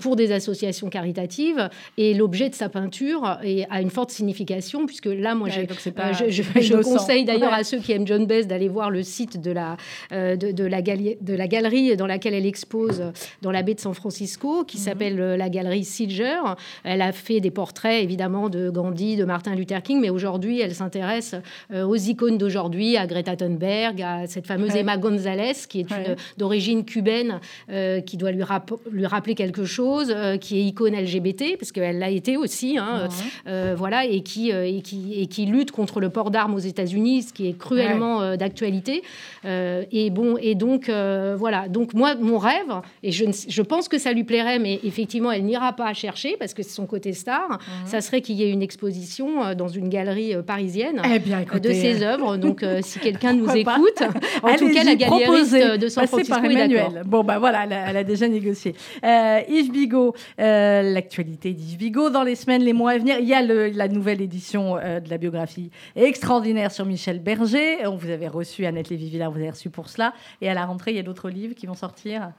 [0.00, 5.06] pour des associations caritatives et l'objet de sa peinture est- a une forte signification puisque
[5.06, 7.58] là, moi, Ouais, pas- je, je- je conseille d'ailleurs Ouais.
[7.60, 9.76] à ceux qui aiment John Baez d'aller voir le site de la,
[10.12, 13.02] euh, de, de la gali- de la galerie dans laquelle elle expose
[13.42, 14.66] dans la baie de San Francisco, Mhm.
[14.66, 16.38] qui s'appelle euh, la galerie Silger.
[16.84, 20.74] Elle a fait des portraits évidemment de Gandhi, de Martin Luther King, mais aujourd'hui elle
[20.74, 21.34] s'intéresse
[21.72, 24.80] euh, aux icônes d'aujourd'hui, à Greta Thunberg, à cette fameuse Ouais.
[24.80, 26.16] Emma Gonzalez, qui est Ouais.
[26.36, 31.56] d'origine cubaine, euh, qui doit lui, rap- lui rappeler quelque chose, qui est icône LGBT,
[31.58, 33.08] parce qu'elle l'a été aussi, hein,
[33.46, 33.74] Mhm.
[33.74, 37.32] voilà, et qui, et, qui, et qui lutte contre le port d'armes aux États-Unis, ce
[37.32, 39.02] qui est cruellement d'actualité.
[39.44, 41.68] Euh, et bon, et donc euh, voilà.
[41.68, 42.72] Donc moi, mon rêve,
[43.02, 46.54] et je, je pense que ça lui plairait, mais effectivement, elle n'ira pas chercher parce
[46.54, 47.48] que c'est son côté star.
[47.50, 47.58] Mhm.
[47.86, 51.00] Ça serait qu'il y ait une exposition euh, dans une galerie parisienne.
[51.14, 52.36] Eh bien, écoutez, de ses œuvres.
[52.36, 54.02] Donc, si quelqu'un nous écoute,
[54.42, 55.78] en tout cas, la proposez.
[55.78, 56.52] de San Francisco par est.
[56.54, 57.02] Emmanuel.
[57.06, 58.74] Bon, bah voilà, elle a, elle a déjà négocié.
[59.02, 63.16] Yves Bigot, l'actualité d'Yves Bigot dans les semaines, les mois à venir.
[63.20, 67.86] Il y a le- la nouvelle édition de la biographie extraordinaire sur Michel Berger.
[67.86, 70.14] On vous avait reçu, Annette Lévy-Villard vous avez reçu pour cela.
[70.40, 72.32] Et à la rentrée, il y a d'autres livres qui vont sortir.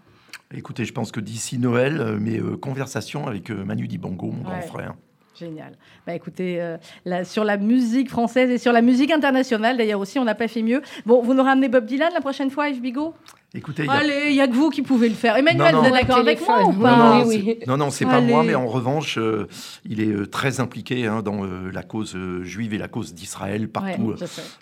[0.51, 4.43] Écoutez, je pense que d'ici Noël, euh, mes euh, conversations avec euh, Manu Dibango, mon
[4.43, 4.95] grand frère.
[5.39, 5.73] Génial.
[6.05, 6.77] Bah écoutez, euh,
[7.23, 10.61] sur la musique française et sur la musique internationale, d'ailleurs aussi, on n'a pas fait
[10.63, 10.81] mieux.
[11.05, 13.13] Bon, vous nous ramenez Bob Dylan la prochaine fois, Yves Bigot?
[13.55, 15.35] Écoutez, il y a- Allez, il n'y a que vous qui pouvez le faire.
[15.37, 15.95] Emmanuel, Non, vous non.
[15.95, 16.83] êtes d'accord avec moi ou Téléphone.
[16.83, 17.57] pas Non, non, oui, oui.
[17.61, 19.47] c'est- non, non, c'est pas moi, mais en revanche, euh,
[19.85, 23.13] il est euh, très impliqué hein, dans euh, la cause euh, juive et la cause
[23.15, 24.15] d'Israël partout Ouais,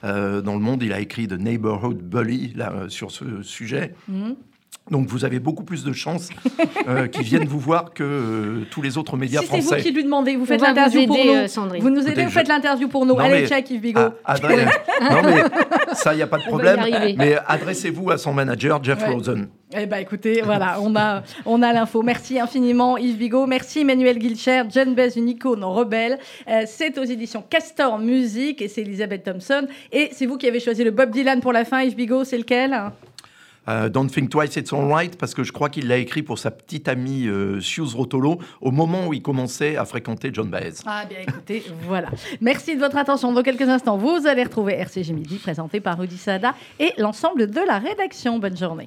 [0.06, 0.84] euh, dans le monde.
[0.84, 3.94] Il a écrit The Neighborhood Bully là, euh, sur ce sujet.
[4.08, 4.36] Mhm.
[4.90, 6.30] Donc vous avez beaucoup plus de chances
[6.88, 9.82] euh, qu'ils viennent vous voir que euh, tous les autres médias Si c'est vous français.
[9.84, 11.32] qui lui demandez, vous faites l'interview pour nous.
[11.34, 11.82] euh, Sandrine.
[11.82, 13.14] Vous nous aidez, vous je- faites l'interview pour nous.
[13.16, 14.00] Non, Allez, mais- check Yves Bigot.
[14.24, 14.66] Ah, adresse-
[15.02, 15.44] non mais
[15.94, 16.80] ça, il n'y a pas de problème.
[17.18, 19.10] Mais adressez-vous à son manager, Jeff Ouais.
[19.14, 19.48] Rosen.
[19.78, 22.02] Eh ben écoutez, voilà, on a, on a l'info.
[22.02, 26.18] Merci infiniment Yves Bigot, merci Emmanuel Guilcher, John Bez, une icône rebelle.
[26.48, 29.68] Euh, c'est aux éditions Castor Music et c'est Elisabeth Thompson.
[29.92, 32.38] Et c'est vous qui avez choisi le Bob Dylan pour la fin, Yves Bigot, c'est
[32.38, 32.74] lequel?
[33.68, 36.52] Euh, Don't Think Twice, It's Alright, parce que je crois qu'il l'a écrit pour sa
[36.52, 37.60] petite amie euh,
[37.94, 40.74] Rotolo au moment où il commençait à fréquenter John Baez.
[40.86, 42.10] Ah bien écoutez, voilà.
[42.42, 43.32] Merci de votre attention.
[43.32, 47.62] Dans quelques instants, vous allez retrouver RCG Midi présenté par Rudy Sada et l'ensemble de
[47.66, 48.40] la rédaction.
[48.40, 48.86] Bonne journée.